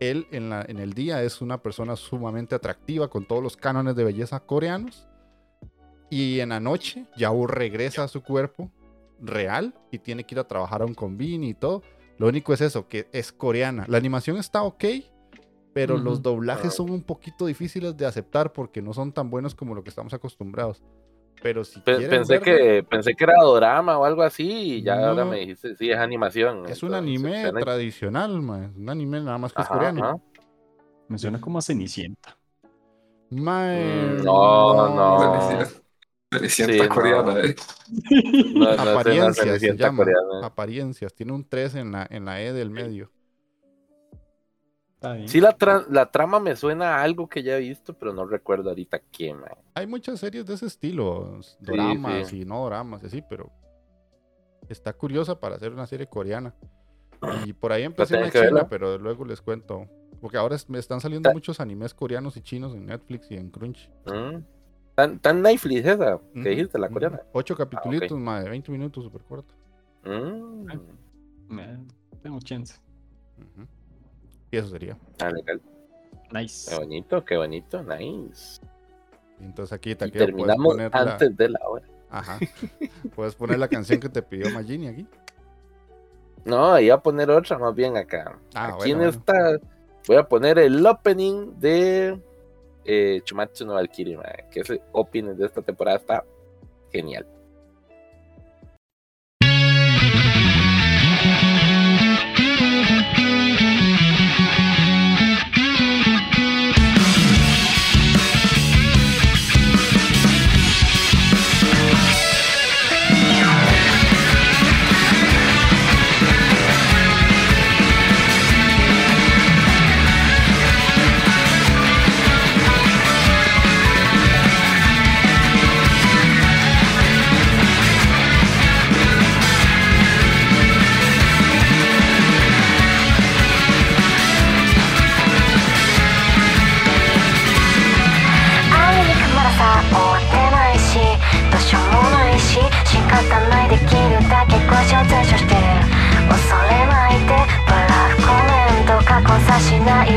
[0.00, 3.96] él en, la, en el día es una persona sumamente atractiva con todos los cánones
[3.96, 5.06] de belleza coreanos.
[6.10, 8.70] Y en la noche ya regresa a su cuerpo
[9.20, 11.82] real y tiene que ir a trabajar a un convini y todo.
[12.16, 13.84] Lo único es eso, que es coreana.
[13.88, 14.84] La animación está ok,
[15.72, 19.74] pero los doblajes son un poquito difíciles de aceptar porque no son tan buenos como
[19.74, 20.82] lo que estamos acostumbrados.
[21.42, 25.40] Pero si pensé que pensé que era drama o algo así y ya ahora me
[25.40, 26.64] dijiste, sí, es animación.
[26.68, 28.74] Es un anime tradicional, man.
[28.76, 30.20] un anime nada más que es coreano.
[31.08, 32.36] Me suena como a Cenicienta.
[33.30, 35.64] Mm, no, no.
[36.30, 37.56] Cenicienta coreana, eh.
[38.78, 40.04] Apariencias se llama.
[40.42, 41.14] Apariencias.
[41.14, 43.10] Tiene un 3 en la, en la E del medio.
[45.26, 45.56] Sí, la,
[45.88, 49.32] la, trama me suena a algo que ya he visto, pero no recuerdo ahorita qué,
[49.32, 49.50] man.
[49.74, 53.52] Hay muchas series de ese estilo, dramas y no dramas, así, pero
[54.68, 56.52] está curiosa para hacer una serie coreana.
[57.46, 59.86] Y por ahí empecé en China, pero luego les cuento.
[60.20, 63.88] Porque ahora me están saliendo muchos animes coreanos y chinos en Netflix y en Crunch.
[64.06, 65.18] Mm.
[65.20, 67.20] ¿Tan, Netflix esa que dijiste, la coreana?
[67.32, 69.54] Ocho ah, capítulos, más de 20 minutos, súper corto.
[70.04, 70.66] Mm.
[72.20, 72.80] tengo chance.
[74.50, 74.96] Y eso sería.
[75.20, 75.60] Ah, legal.
[76.32, 76.70] Nice.
[76.70, 78.60] Qué bonito, qué bonito, nice.
[79.40, 81.86] Entonces aquí te terminamos antes de la hora.
[82.10, 82.38] Ajá.
[83.14, 85.06] Puedes poner la canción que te pidió Magini aquí.
[86.44, 88.38] No, iba a poner otra más bien acá.
[88.54, 89.58] Ah, aquí en esta
[90.06, 92.18] voy a poner el opening de
[92.84, 94.18] eh, Chumatsu no Valkyrie,
[94.50, 96.24] que ese opening de esta temporada está
[96.90, 97.26] genial.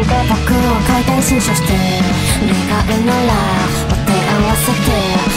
[0.02, 1.74] 僕を回転新書して
[2.42, 3.34] 願うなら
[3.86, 4.90] お手合わせて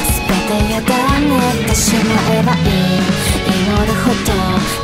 [0.09, 3.05] 全て委ねてしまえばいい。
[3.45, 4.33] 祈るほど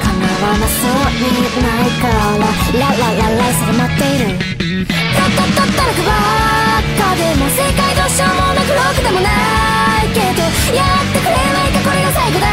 [0.04, 0.12] 叶
[0.42, 1.24] わなそうに
[1.62, 2.12] ないから
[2.78, 4.36] ララララ定まっている。
[4.36, 9.28] たったたったらくばっかでも正解どうしようもなくロックでもな
[10.04, 10.44] いけど
[10.76, 12.46] やってくれないかこれが最後だ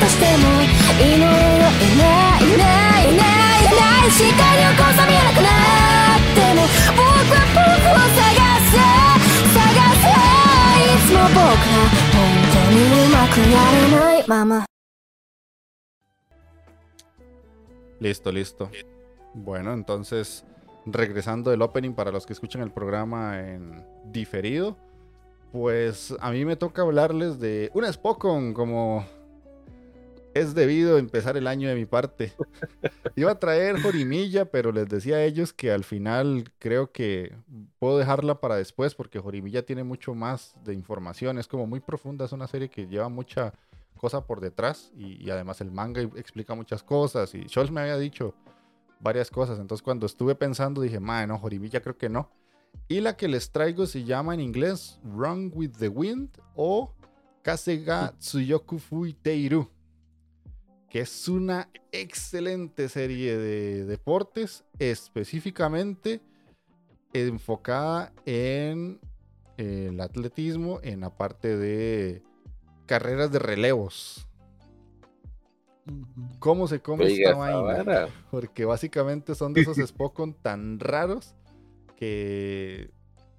[0.00, 0.64] としても
[0.98, 2.64] 祈るよいないいな
[3.00, 4.08] いいないいない。
[4.08, 5.48] 光をこそ見えなくな
[6.06, 6.07] っ
[18.00, 18.70] Listo, listo.
[19.34, 20.44] Bueno, entonces
[20.86, 24.76] regresando del opening para los que escuchan el programa en diferido,
[25.52, 29.04] pues a mí me toca hablarles de un Spokon como
[30.34, 32.32] es debido empezar el año de mi parte.
[33.16, 37.34] Iba a traer Jorimilla, pero les decía a ellos que al final creo que
[37.78, 42.24] puedo dejarla para después porque Jorimilla tiene mucho más de información, es como muy profunda,
[42.24, 43.52] es una serie que lleva mucha
[43.98, 48.34] cosa por detrás y, además el manga explica muchas cosas y Scholz me había dicho
[49.00, 49.58] varias cosas.
[49.58, 52.30] Entonces cuando estuve pensando dije, madre, no, Jorimilla creo que no.
[52.86, 56.94] Y la que les traigo se llama en inglés Run with the Wind o
[57.42, 59.68] Kasega Tsuyoku Fui Teiru.
[60.88, 66.22] Que es una excelente serie de deportes, específicamente
[67.12, 69.00] enfocada en
[69.56, 72.22] el atletismo, en la parte de
[72.86, 74.26] carreras de relevos.
[76.38, 78.08] ¿Cómo se come esta vaina?
[78.30, 81.34] Porque básicamente son de esos Spokon tan raros
[81.96, 82.90] que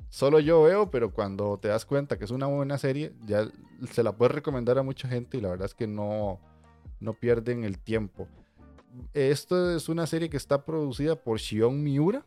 [0.09, 3.47] solo yo veo, pero cuando te das cuenta que es una buena serie, ya
[3.91, 6.39] se la puedes recomendar a mucha gente y la verdad es que no,
[6.99, 8.27] no pierden el tiempo.
[9.13, 12.25] Esto es una serie que está producida por Shion Miura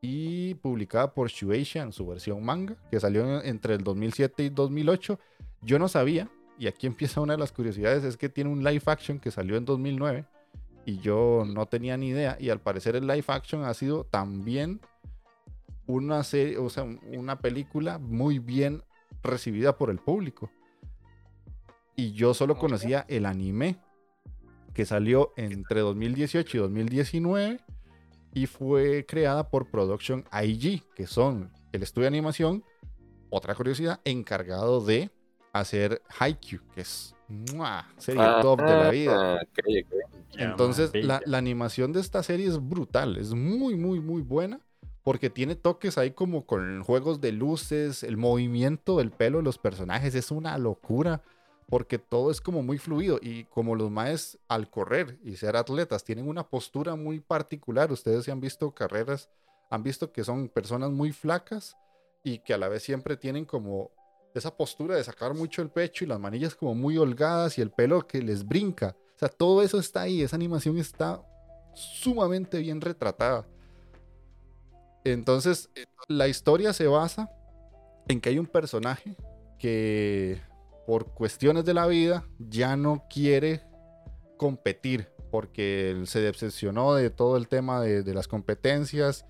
[0.00, 5.18] y publicada por Shueisha en su versión manga, que salió entre el 2007 y 2008.
[5.62, 8.82] Yo no sabía, y aquí empieza una de las curiosidades, es que tiene un live
[8.86, 10.24] action que salió en 2009
[10.88, 14.80] y yo no tenía ni idea y al parecer el live action ha sido también
[15.86, 18.82] una serie, o sea, una película muy bien
[19.22, 20.50] recibida por el público.
[21.94, 23.76] Y yo solo conocía el anime
[24.78, 27.60] que salió entre 2018 y 2019
[28.32, 32.62] y fue creada por Production IG, que son el estudio de animación,
[33.28, 35.10] otra curiosidad, encargado de
[35.52, 37.12] hacer Haikyuu, que es
[37.96, 39.40] serie ah, top de la vida.
[40.34, 44.60] Entonces, la, animación de esta serie es brutal, es muy, muy, muy buena,
[45.02, 49.58] porque tiene toques ahí como con juegos de luces, el movimiento del pelo de los
[49.58, 51.24] personajes es una locura,
[51.68, 56.02] porque todo es como muy fluido y como los maes al correr y ser atletas
[56.02, 59.28] tienen una postura muy particular, ustedes se han visto carreras,
[59.70, 61.76] han visto que son personas muy flacas
[62.24, 63.90] y que a la vez siempre tienen como
[64.34, 67.70] esa postura de sacar mucho el pecho y las manillas como muy holgadas y el
[67.70, 68.96] pelo que les brinca.
[69.16, 71.22] O sea, todo eso está ahí, esa animación está
[71.74, 73.46] sumamente bien retratada.
[75.04, 75.68] Entonces,
[76.08, 77.30] la historia se basa
[78.08, 79.16] en que hay un personaje
[79.58, 80.40] que
[80.88, 83.60] por cuestiones de la vida ya no quiere
[84.38, 89.26] competir porque él se decepcionó de todo el tema de, las competencias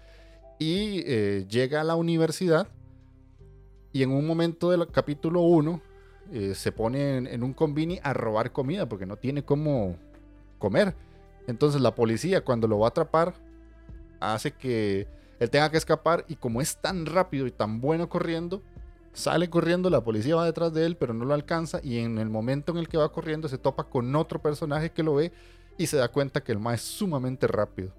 [0.61, 2.69] y eh, llega a la universidad
[3.93, 5.83] y en un momento del capítulo 1
[6.31, 9.97] eh, se pone en, un combini a robar comida porque no tiene cómo
[10.61, 10.95] comer.
[11.49, 13.35] Entonces la policía cuando lo va a atrapar
[14.21, 15.09] hace que
[15.41, 18.63] él tenga que escapar y como es tan rápido y tan bueno corriendo,
[19.13, 22.29] sale corriendo, la policía va detrás de él pero no lo alcanza y en el
[22.29, 25.33] momento en el que va corriendo se topa con otro personaje que lo ve
[25.77, 27.95] y se da cuenta que el ma es sumamente rápido.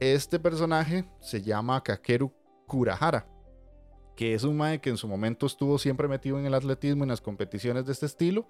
[0.00, 2.32] Este personaje se llama Kakeru
[2.66, 3.26] Kurahara
[4.16, 7.10] que es un mae que en su momento estuvo siempre metido en el atletismo, en
[7.10, 8.48] las competiciones de este estilo,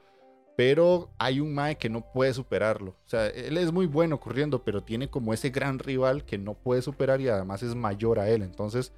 [0.56, 2.92] pero hay un mae que no puede superarlo.
[3.04, 6.54] O sea, él es muy bueno corriendo, pero tiene como ese gran rival que no
[6.54, 8.42] puede superar y además es mayor a él.
[8.42, 8.92] Entonces,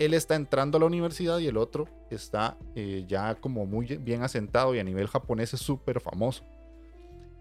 [0.00, 4.22] él está entrando a la universidad y el otro está eh, ya como muy bien
[4.22, 6.42] asentado y a nivel japonés es súper famoso.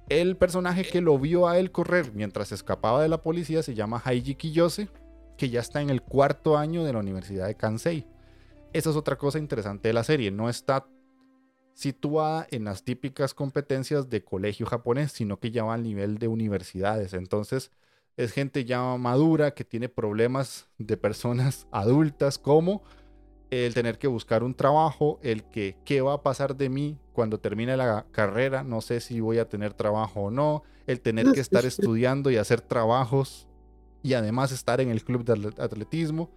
[0.10, 4.02] El personaje que lo vio a él correr mientras escapaba de la policía se llama
[4.04, 4.90] Haiji Kiyose,
[5.38, 8.06] que ya está en el cuarto año de la Universidad de Kansei.
[8.74, 10.30] Esa es otra cosa interesante de la serie.
[10.30, 10.86] No está
[11.76, 16.28] situada en las típicas competencias de colegio japonés, sino que ya va al nivel de
[16.28, 17.14] universidades.
[17.14, 17.72] Entonces,
[18.20, 22.84] es gente ya madura que tiene problemas de personas adultas como
[23.50, 27.40] el tener que buscar un trabajo, el que qué va a pasar de mí cuando
[27.40, 31.40] termine la carrera, no sé si voy a tener trabajo o no, el tener que
[31.40, 33.48] estar estudiando y hacer trabajos
[34.04, 36.30] y además estar en el club de atletismo.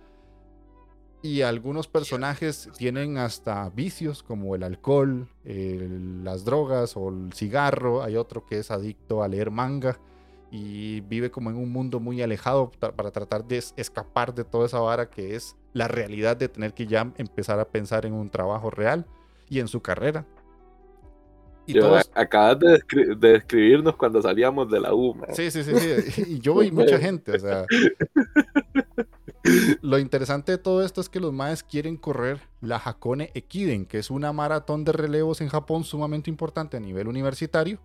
[1.20, 8.02] Y algunos personajes tienen hasta vicios como el alcohol, las drogas o el cigarro.
[8.02, 9.98] Hay otro que es adicto a leer manga
[10.54, 14.80] y vive como en un mundo muy alejado para tratar de escapar de toda esa
[14.80, 18.68] vara que es la realidad de tener que ya empezar a pensar en un trabajo
[18.68, 19.06] real
[19.48, 20.26] y en su carrera.
[21.64, 21.78] Y
[22.14, 22.82] Acabas de,
[23.16, 25.16] describirnos cuando salíamos de la U.
[25.32, 26.34] Sí, sí, sí, sí.
[26.34, 27.32] Y yo y mucha gente.
[27.32, 27.64] O sea,
[29.80, 33.98] lo interesante de todo esto es que los maes quieren correr la Hakone Ekiden, que
[33.98, 37.78] es una maratón de relevos en Japón sumamente importante a nivel universitario.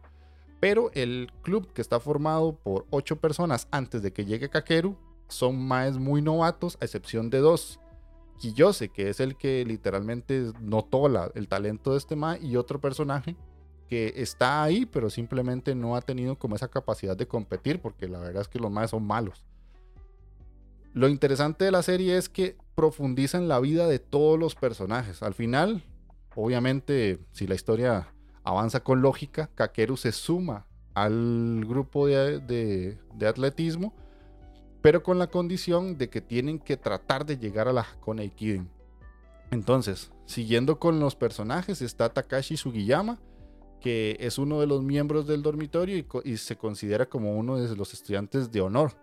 [0.60, 4.98] Pero el club que está formado por ocho personas antes de que llegue Kakeru
[5.28, 7.80] son maes muy novatos, a excepción de dos.
[8.40, 12.80] Kiyose, que es el que literalmente notó la, el talento de este mae, y otro
[12.80, 13.36] personaje
[13.88, 18.20] que está ahí, pero simplemente no ha tenido como esa capacidad de competir, porque la
[18.20, 19.46] verdad es que los maes son malos.
[20.94, 25.24] Lo interesante de la serie es que profundiza en la vida de todos los personajes.
[25.24, 25.84] Al final,
[26.36, 28.14] obviamente, si la historia
[28.48, 33.94] avanza con lógica, Kakeru se suma al grupo de, atletismo,
[34.82, 38.70] pero con la condición de que tienen que tratar de llegar a la Hakone Ikiden.
[39.52, 43.20] Entonces, siguiendo con los personajes, está Takashi Sugiyama,
[43.82, 47.94] que es uno de los miembros del dormitorio y, se considera como uno de los
[47.94, 48.94] estudiantes de honor.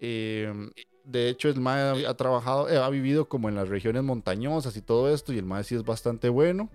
[0.00, 0.70] Em,
[1.02, 4.82] de hecho, el MAE ha, trabajado, eh, ha vivido como en las regiones montañosas y
[4.82, 6.68] todo esto, y el MAE sí es bastante bueno,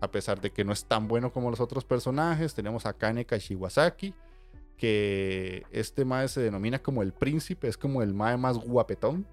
[0.00, 2.54] a pesar de que no es tan bueno como los otros personajes.
[2.54, 4.14] Tenemos a Kaneka Shiwasaki,
[4.76, 9.26] que este MAE se denomina como el príncipe, es como el MAE más guapetón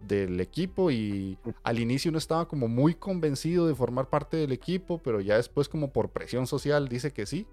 [0.00, 4.98] del equipo y al inicio no estaba como muy convencido de formar parte del equipo,
[4.98, 7.46] pero ya después como por presión social dice que sí.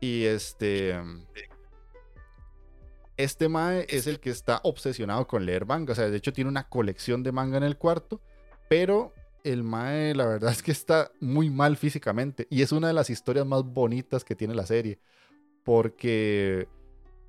[0.00, 0.94] Y este
[3.16, 6.50] este mae es el que está obsesionado con leer manga, o sea, de hecho tiene
[6.50, 8.20] una colección de manga en el cuarto,
[8.68, 9.14] pero
[9.52, 13.10] el mae la verdad es que está muy mal físicamente y es una de las
[13.10, 14.98] historias más bonitas que tiene la serie,
[15.64, 16.68] porque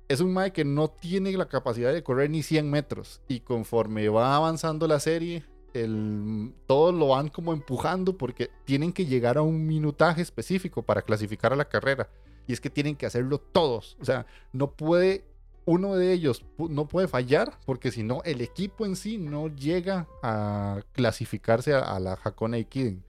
[0.08, 3.20] es un Mae que no tiene la capacidad de correr ni 100 metros.
[3.28, 5.44] Y conforme va avanzando la serie,
[5.74, 11.02] el, todos lo van como empujando porque tienen que llegar a un minutaje específico para
[11.02, 12.08] clasificar a la carrera.
[12.46, 13.98] Y es que tienen que hacerlo todos.
[14.00, 15.24] O sea, no puede,
[15.68, 20.08] uno de ellos no puede fallar porque si no, el equipo en sí no llega
[20.22, 23.04] a clasificarse a, la Hakone Ikiden.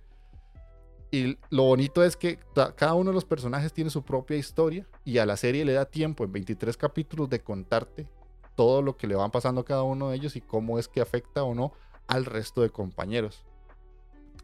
[1.09, 2.37] Y lo bonito es que
[2.75, 5.85] cada uno de los personajes tiene su propia historia y a la serie le da
[5.85, 8.09] tiempo en 23 capítulos de contarte
[8.55, 10.99] todo lo que le van pasando a cada uno de ellos y cómo es que
[10.99, 11.71] afecta o no
[12.07, 13.45] al resto de compañeros.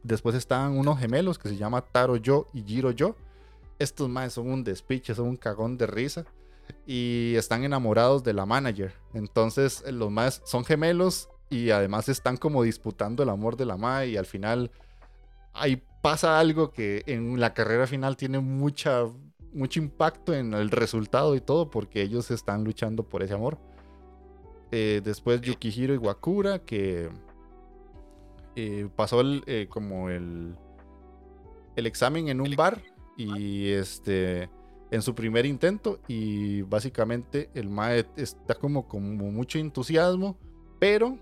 [0.04, 3.18] Después están unos gemelos que se llama Taro Yo y Jiro Yo.
[3.78, 6.26] Estos más son un despiche, son un cagón de risa
[6.86, 8.94] y están enamorados de la manager.
[9.14, 14.10] Entonces los más son gemelos y además están como disputando el amor de la madre
[14.10, 14.72] y al final
[15.54, 19.06] hay pasa algo que en la carrera final tiene mucha,
[19.54, 23.58] mucho impacto en el resultado y todo, porque ellos están luchando por ese amor.
[24.70, 27.10] Eh, después Yukihiro Iwakura, que
[28.56, 30.56] eh, pasó el, eh, como el,
[31.76, 32.84] el examen en un bar
[33.18, 34.48] y este
[34.96, 40.38] en su primer intento y básicamente el Mae está como con mucho entusiasmo,
[40.80, 41.20] pero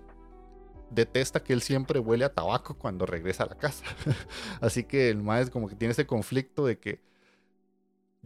[0.90, 3.84] detesta que él siempre huele a tabaco cuando regresa a la casa.
[4.60, 7.00] Así que el maestro como que tiene ese conflicto de que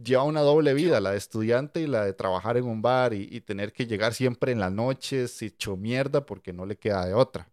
[0.01, 3.41] lleva una doble vida, la de estudiante y la de trabajar en un bar y,
[3.41, 7.49] tener que llegar siempre en las noches hecho mierda porque no le queda de otra.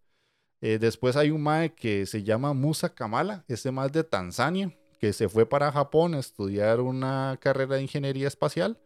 [0.61, 5.13] Eh, después hay un mae que se llama Musa Kamala, ese más de Tanzania, que
[5.13, 8.79] se fue para Japón a estudiar una carrera de ingeniería espacial.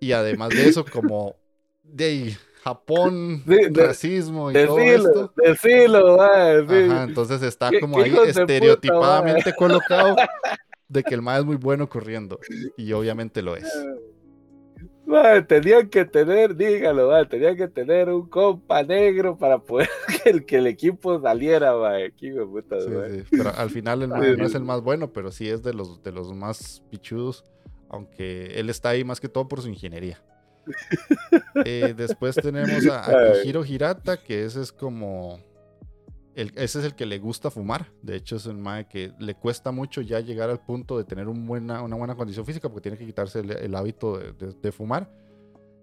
[0.00, 1.36] Y además de eso, como
[1.82, 5.32] de Japón, racismo y todo esto.
[7.04, 10.16] entonces está como ahí estereotipadamente colocado
[10.88, 12.38] de que el mae es muy bueno corriendo.
[12.76, 13.68] Y obviamente lo es.
[15.46, 19.88] Tenían que tener, dígalo, man, tenían que tener un compa negro para poder
[20.22, 21.72] que el, que el equipo saliera,
[23.30, 26.12] Pero al final el no es el más bueno, pero sí es de los, de
[26.12, 27.44] los más pichudos,
[27.88, 30.20] aunque él está ahí más que todo por su ingeniería.
[31.64, 35.40] Eh, después tenemos a, Hiro Hirata, que ese es como.
[36.38, 37.90] Ese es el que le gusta fumar.
[38.00, 41.26] De hecho, es el mae que le cuesta mucho ya llegar al punto de tener
[41.26, 45.10] un buena, una buena condición física porque tiene que quitarse el, hábito de, fumar.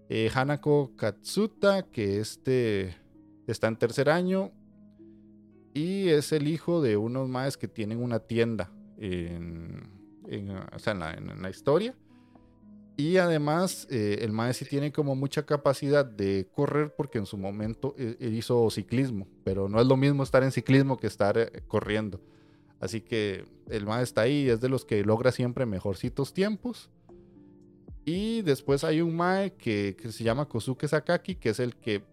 [0.07, 2.95] Eh, Hanako Katsuta, que este
[3.47, 4.53] está en tercer año
[5.73, 9.89] y es el hijo de unos maes que tienen una tienda en,
[10.29, 11.95] en la historia
[12.97, 17.37] Y además, eh, el Mae sí tiene como mucha capacidad de correr porque en su
[17.37, 21.51] momento eh, hizo ciclismo, pero no es lo mismo estar en ciclismo que estar eh,
[21.67, 22.21] corriendo.
[22.79, 26.89] Así que el Mae está ahí, es de los que logra siempre mejorcitos tiempos.
[28.05, 32.03] Y después hay un Mae que, que se llama Kosuke Sakaki, que es el que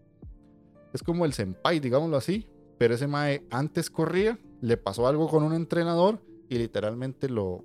[0.93, 2.49] es como el senpai, digámoslo así.
[2.79, 7.65] Pero ese Mae antes corría, le pasó algo con un entrenador y literalmente lo,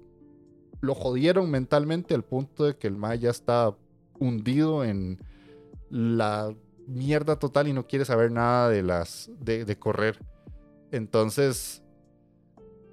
[0.82, 3.76] lo jodieron mentalmente al punto de que el Mae ya está
[4.20, 5.20] hundido en
[5.90, 6.54] la
[6.88, 10.20] mierda total y no quiere saber nada de las de, correr.
[10.92, 11.84] Entonces,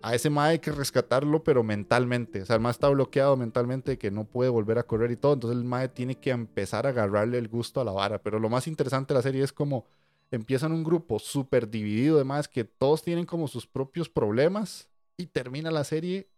[0.03, 2.43] a ese Mae hay que rescatarlo, pero mentalmente.
[2.43, 5.17] O sea, el Mae está bloqueado mentalmente de que no puede volver a correr y
[5.17, 5.35] todo.
[5.35, 8.23] Entonces el Mae tiene que empezar a agarrarle el gusto a la vara.
[8.23, 9.87] Pero lo más interesante de la serie es como
[10.31, 15.71] empiezan un grupo súper dividido, además que todos tienen como sus propios problemas y termina
[15.71, 16.29] la serie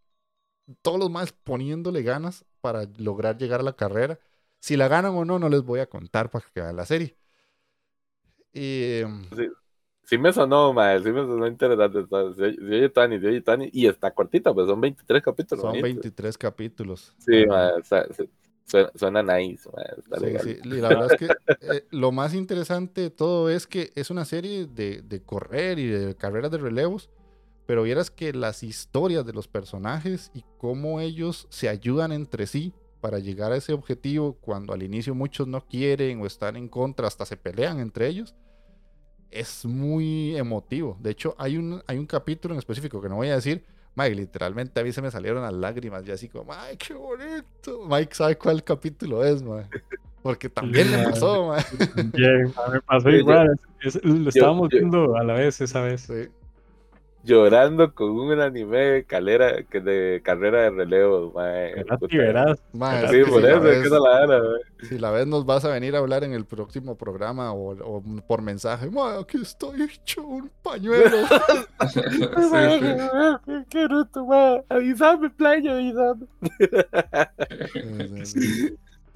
[0.83, 4.19] todos los más poniéndole ganas para lograr llegar a la carrera.
[4.59, 7.17] Si la ganan o no, no les voy a contar para que vean la serie.
[8.53, 9.03] Y,
[10.05, 12.07] sí, me sonó, madre, sí me sonó interesante.
[12.11, 15.62] Oye Tani, oye Tani, y está cortita, pues son 23 capítulos.
[15.62, 17.14] Son 23 capítulos.
[17.19, 17.83] Sí, madre,
[18.95, 20.49] suena, nice, está legal.
[20.49, 21.27] y la verdad es que
[21.61, 25.87] eh, lo más interesante de todo es que es una serie de, de correr y
[25.87, 27.11] de carreras de relevos
[27.67, 32.73] pero vieras que las historias de los personajes y cómo ellos se ayudan entre sí
[33.01, 37.09] para llegar a ese objetivo cuando al inicio muchos no quieren o están en contra,
[37.09, 38.35] hasta se pelean entre ellos,
[39.31, 40.97] es muy emotivo.
[41.01, 43.64] De hecho, hay un, hay un capítulo en específico que no voy a decir,
[43.97, 47.87] Mike, literalmente a mí se me salieron las lágrimas, ya así como, ¡ay, qué bonito!
[47.89, 49.83] Mike sabe cuál capítulo es, Mike.
[50.23, 52.11] Porque también le pasó, Mike.
[52.17, 53.59] Bien, me pasó igual.
[54.03, 56.03] lo estábamos viendo a la vez esa vez.
[56.03, 56.29] Sí
[57.27, 61.74] llorando con un anime de, calera, de carrera de relevo, mae.
[62.12, 62.59] verás.
[63.11, 64.41] sí, por eso, es que no la gana,
[64.89, 68.03] Si la vez nos vas a venir a hablar en el próximo programa o, o
[68.27, 71.16] por mensaje, mae, aquí estoy hecho un pañuelo.
[73.70, 74.64] Qué bruto, mae.
[74.68, 76.27] Avísame, playa, avísame.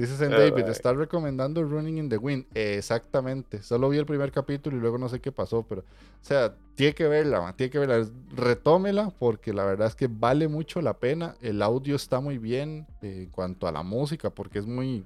[0.00, 2.46] Dice Zen David, está recomendando Running in the Wind.
[2.54, 3.62] exactamente.
[3.62, 6.94] Solo vi el primer capítulo y luego no sé qué pasó, pero, o sea, tiene
[6.94, 8.08] que verla, tiene que verla.
[8.34, 11.34] Retómela porque la verdad es que vale mucho la pena.
[11.42, 15.04] El audio está muy bien eh, en cuanto a la música porque es muy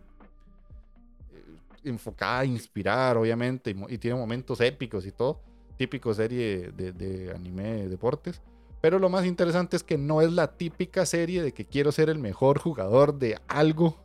[1.32, 1.44] eh,
[1.82, 5.40] enfocada a inspirar, obviamente, y, tiene momentos épicos y todo.
[5.76, 8.40] Típico serie de, de anime de deportes.
[8.80, 12.10] Pero lo más interesante es que no es la típica serie de que quiero ser
[12.10, 13.96] el mejor jugador de algo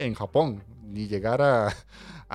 [0.00, 1.72] en Japón, ni llegar a,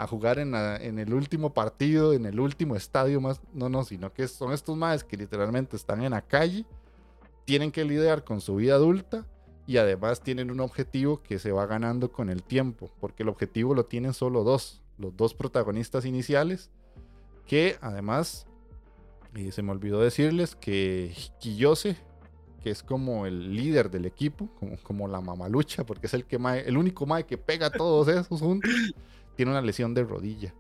[0.07, 4.54] jugar en, el último partido, en el último estadio más, no, no, sino que son
[4.54, 6.66] estos más que literalmente están en la calle,
[7.46, 9.25] tienen que lidiar con su vida adulta
[9.67, 13.74] y además tienen un objetivo que se va ganando con el tiempo, porque el objetivo
[13.74, 16.70] lo tienen solo dos, los dos protagonistas iniciales,
[17.47, 18.47] que además,
[19.33, 21.97] y se me olvidó decirles que Kiyose,
[22.66, 26.37] que es como el líder del equipo, como, como la mamalucha, porque es el, que
[26.37, 28.71] el único mae que pega a todos esos juntos,
[29.36, 30.51] tiene una lesión de rodilla.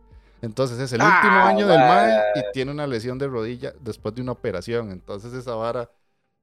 [0.43, 4.13] Entonces es el último ah, año del mae y tiene una lesión de rodilla después
[4.13, 4.91] de una operación.
[4.91, 5.89] Entonces esa vara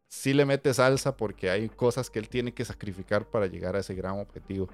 [0.08, 3.78] sí le mete salsa porque hay cosas que él tiene que sacrificar para llegar a
[3.78, 4.68] ese gran objetivo.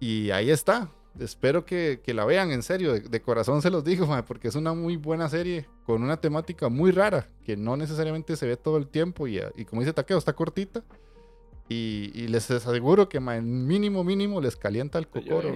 [0.00, 0.88] Y ahí está
[1.18, 4.96] espero que, la vean, en serio, de, corazón se los digo, porque es una muy
[4.96, 9.26] buena serie con una temática muy rara que no necesariamente se ve todo el tiempo
[9.26, 10.82] y, y como dice Taqueo, está cortita
[11.66, 15.54] y, les aseguro que mínimo, mínimo les calienta el cocoro.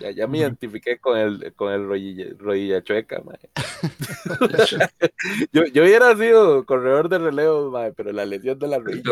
[0.00, 1.86] ya, ya, me identifiqué con el, con el
[2.38, 3.22] rodilla, chueca,
[5.52, 9.04] yo, yo, hubiera sido corredor de relevo, pero la lesión de la rodilla.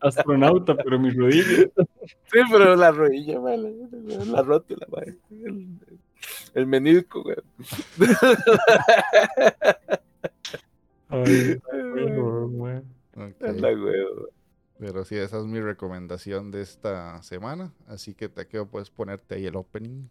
[0.00, 1.70] Astronauta, pero mi rodilla.
[2.30, 4.86] Sí, pero la rodilla, la rótula,
[5.30, 5.66] el,
[6.54, 7.24] el menisco,
[14.78, 17.72] Pero sí, esa es mi recomendación de esta semana.
[17.86, 20.08] Así que te quedo, puedes ponerte ahí el opening.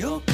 [0.00, 0.27] よ。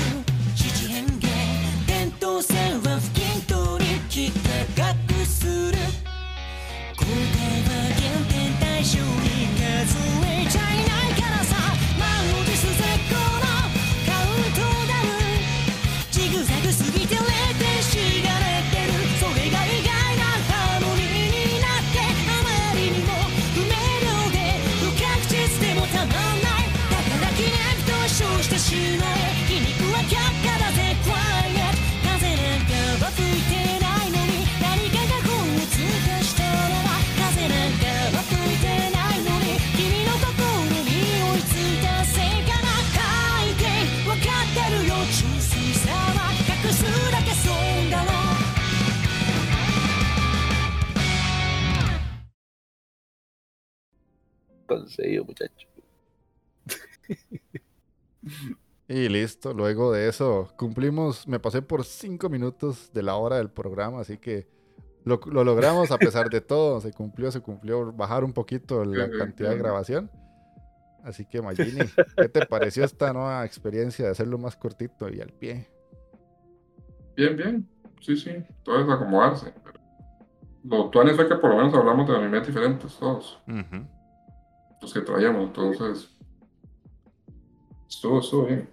[54.95, 55.69] Conseguido, muchacho.
[58.87, 63.49] Y listo, luego de eso cumplimos, me pasé por cinco minutos de la hora del
[63.49, 64.47] programa, así que
[65.05, 69.51] lo, logramos a pesar de todo, se cumplió, se cumplió, bajar un poquito la cantidad
[69.51, 70.11] de grabación.
[71.03, 71.81] Así que Magini,
[72.17, 75.67] ¿qué te pareció esta nueva experiencia de hacerlo más cortito y al pie?
[77.17, 77.69] Bien, bien,
[78.01, 79.53] sí, sí, todo es acomodarse.
[80.63, 83.43] Lo tuanes fue que por lo menos hablamos de animes diferentes todos.
[84.85, 86.11] Los que traíamos, entonces
[87.89, 88.69] estuvo, estuvo bien.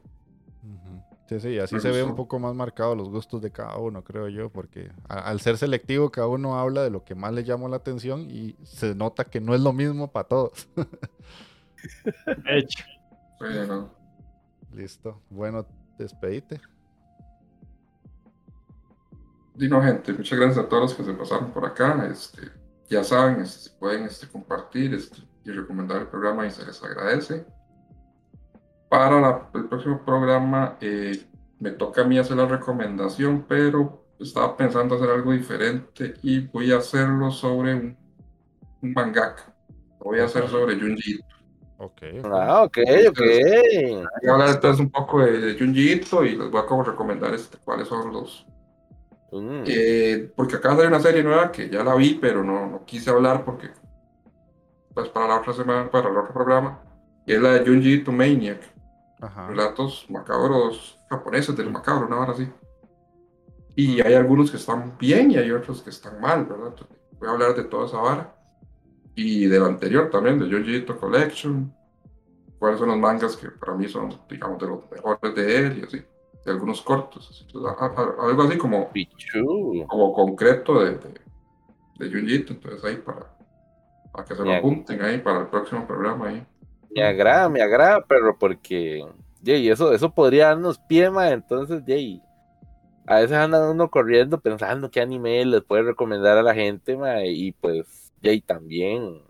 [1.29, 4.27] Sí, sí, así se ve un poco más marcado los gustos de cada uno, creo
[4.27, 7.77] yo, porque al ser selectivo cada uno habla de lo que más le llamó la
[7.77, 10.67] atención y se nota que no es lo mismo para todos.
[12.45, 12.83] Hecho.
[13.39, 13.89] Bueno.
[14.73, 15.21] Listo.
[15.29, 15.65] Bueno,
[15.97, 16.59] despedite.
[19.55, 22.05] Dino gente, muchas gracias a todos los que se pasaron por acá.
[22.11, 22.41] Este,
[22.89, 27.45] ya saben, este, pueden este, compartir este, y recomendar el programa y se les agradece.
[28.89, 31.26] Para el próximo programa eh,
[31.59, 36.72] me toca a mí hacer la recomendación, pero estaba pensando hacer algo diferente y voy
[36.72, 37.97] a hacerlo sobre un,
[38.81, 39.53] mangaka.
[39.99, 41.19] Lo voy a hacer sobre Junji
[41.77, 42.01] Ok.
[42.26, 42.77] Ah, ok,
[43.09, 43.19] ok.
[43.19, 47.34] Voy a hablar entonces un poco de, de Junji y les voy a como recomendar
[47.34, 48.45] este, cuáles son los...
[49.31, 49.63] Mm.
[49.65, 52.85] Eh, porque acaba de salir una serie nueva que ya la vi, pero no, no
[52.85, 53.69] quise hablar porque
[55.02, 56.80] pues para la otra semana, para el otro programa,
[57.26, 58.72] y es la de Junji Maniac
[59.48, 62.48] relatos macabros japoneses del macabro, una hora así.
[63.76, 66.73] Y hay algunos que están bien y hay otros que están mal, ¿verdad?
[67.19, 68.36] voy a hablar de toda esa vara.
[69.15, 71.73] Y del anterior también, de Yoji Collection.
[72.57, 75.84] Cuáles son los mangas que para mí son, digamos, de los mejores de él y
[75.86, 76.03] así.
[76.45, 77.45] De algunos cortos.
[77.53, 78.90] algo así como,
[79.88, 83.32] como concreto de, de, de Entonces ahí para,
[84.11, 86.45] para que se lo apunten ahí para el próximo programa ahí.
[86.93, 89.05] Me agrada, me agrada, pero porque,
[89.43, 92.21] y eso, eso podría darnos pie, entonces, yay,
[93.05, 97.53] a veces anda uno corriendo pensando qué anime les puede recomendar a la gente, y
[97.53, 99.21] pues, yay, también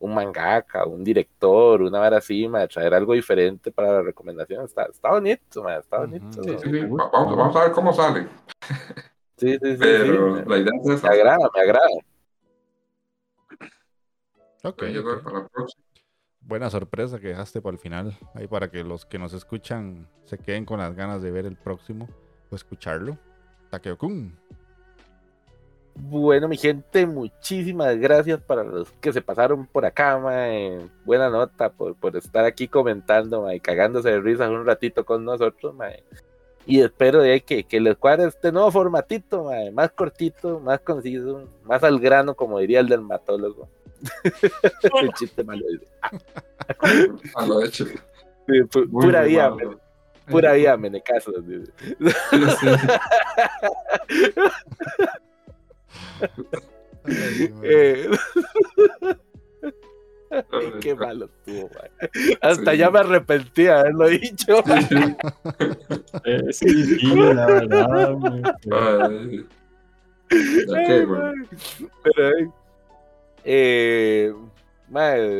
[0.00, 5.10] un mangaka, un director, una vara así, traer algo diferente para la recomendación, está, está
[5.10, 6.42] bonito, está bonito.
[6.42, 8.28] Sí, sí, Vamos, vamos, a ver cómo sale.
[9.36, 9.76] Sí, sí, sí.
[9.78, 11.88] Pero la idea es Me agrada, me agrada.
[14.62, 14.78] Ok.
[14.78, 15.88] Para la próxima
[16.48, 18.16] buena sorpresa que dejaste para el final.
[18.34, 21.56] Ahí para que los que nos escuchan se queden con las ganas de ver el
[21.56, 22.08] próximo
[22.50, 23.18] o escucharlo.
[23.70, 24.34] Takeo-kun.
[25.94, 30.78] Bueno, mi gente, muchísimas gracias para los que se pasaron por acá, mae.
[31.04, 35.74] Buena nota por, por estar aquí comentando, mae, cagándose de risa un ratito con nosotros,
[35.74, 36.04] mae.
[36.66, 41.48] Y espero de que, que les cuadre este nuevo formatito, mae, más cortito, más conciso,
[41.64, 43.68] más al grano, como diría el dermatólogo.
[45.00, 45.64] El chiste malo.
[47.34, 47.86] Malo hecho.
[48.90, 49.54] pura vida,
[50.28, 51.32] pura vida, me caso.
[57.62, 58.08] eh,
[60.80, 61.88] Qué malo estuvo, man.
[62.42, 64.62] Hasta ya me arrepentí de haberlo dicho.
[66.24, 68.16] Eh, sí, sí, la verdad.
[72.02, 72.54] Pero,
[73.44, 74.32] eh,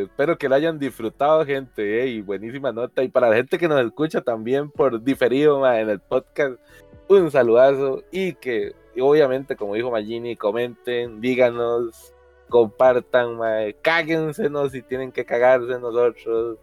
[0.03, 2.07] espero que lo hayan disfrutado, gente.
[2.07, 3.03] y buenísima nota.
[3.03, 6.59] Y para la gente que nos escucha también por diferido en el podcast,
[7.09, 8.03] un saludazo.
[8.11, 12.15] Y que, obviamente, como dijo Magini, comenten, díganos,
[12.49, 16.59] compartan, mae, cáguensenos si tienen que cagarse nosotros.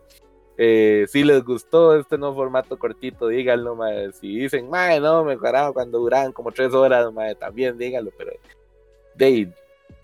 [0.58, 4.12] Eh, si les gustó este nuevo formato cortito, díganlo, mae.
[4.14, 8.32] Si dicen, mae, no, me cuando duran como tres horas, mae, también díganlo, pero
[9.16, 9.50] de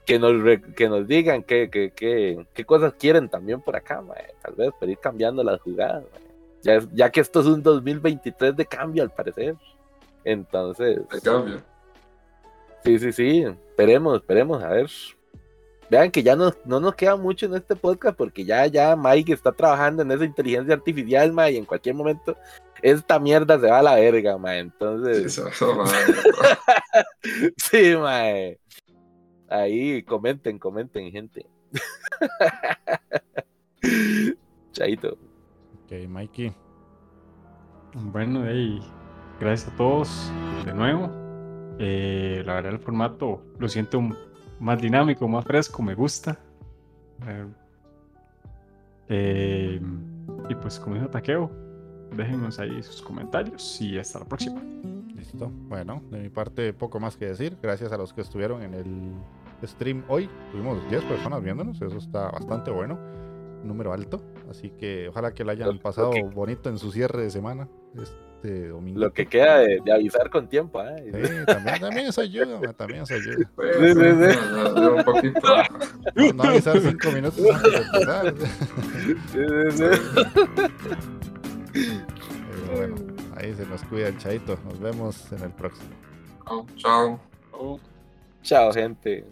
[0.05, 0.33] que nos,
[0.75, 4.03] que nos digan qué, qué, qué, qué, cosas quieren también por acá,
[4.41, 6.03] tal vez para ir cambiando las jugadas,
[6.61, 9.55] ya, ya, que esto es un 2023 de cambio al parecer.
[10.23, 10.99] Entonces...
[11.09, 11.61] De cambio.
[12.83, 14.89] Sí, sí, sí, esperemos, esperemos, a ver.
[15.89, 19.33] Vean que ya no, no nos queda mucho en este podcast porque ya, ya Mike
[19.33, 22.37] está trabajando en esa inteligencia artificial, ma, y en cualquier momento
[22.81, 24.57] esta mierda se va a la verga, ma.
[24.57, 25.33] Entonces...
[25.33, 25.41] Sí,
[27.57, 28.21] sí ma.
[29.51, 31.45] Ahí comenten, comenten, gente.
[34.71, 35.17] Chaito.
[35.83, 36.53] Ok, Mikey.
[37.93, 38.79] Bueno, hey,
[39.41, 40.31] gracias a todos
[40.63, 41.09] de nuevo.
[41.79, 44.01] Eh, la verdad, el formato lo siento
[44.61, 46.39] más dinámico, más fresco, me gusta.
[49.09, 49.81] Eh,
[50.47, 51.51] y pues, como dijo Taqueo,
[52.15, 54.61] déjenos ahí sus comentarios y hasta la próxima.
[55.13, 55.51] Listo.
[55.67, 57.57] Bueno, de mi parte, poco más que decir.
[57.61, 59.11] Gracias a los que estuvieron en el
[59.63, 60.29] stream hoy.
[60.51, 62.99] Tuvimos 10 personas viéndonos, eso está bastante bueno.
[63.63, 64.21] número alto.
[64.49, 67.67] Así que ojalá que lo hayan pasado bonito en su cierre de semana.
[67.95, 68.99] Este domingo.
[68.99, 71.11] Lo que queda de, avisar con tiempo, ¿eh?
[71.13, 73.37] Sí, también, también eso ayuda, también eso ayuda.
[73.37, 75.39] Sí, Un poquito.
[76.35, 78.33] No, avisar cinco minutos antes de empezar.
[81.73, 82.95] Pero bueno,
[83.35, 84.57] ahí se nos cuida el chaito.
[84.65, 85.89] Nos vemos en el próximo.
[86.77, 87.19] Chao.
[88.43, 89.25] Chao, gente.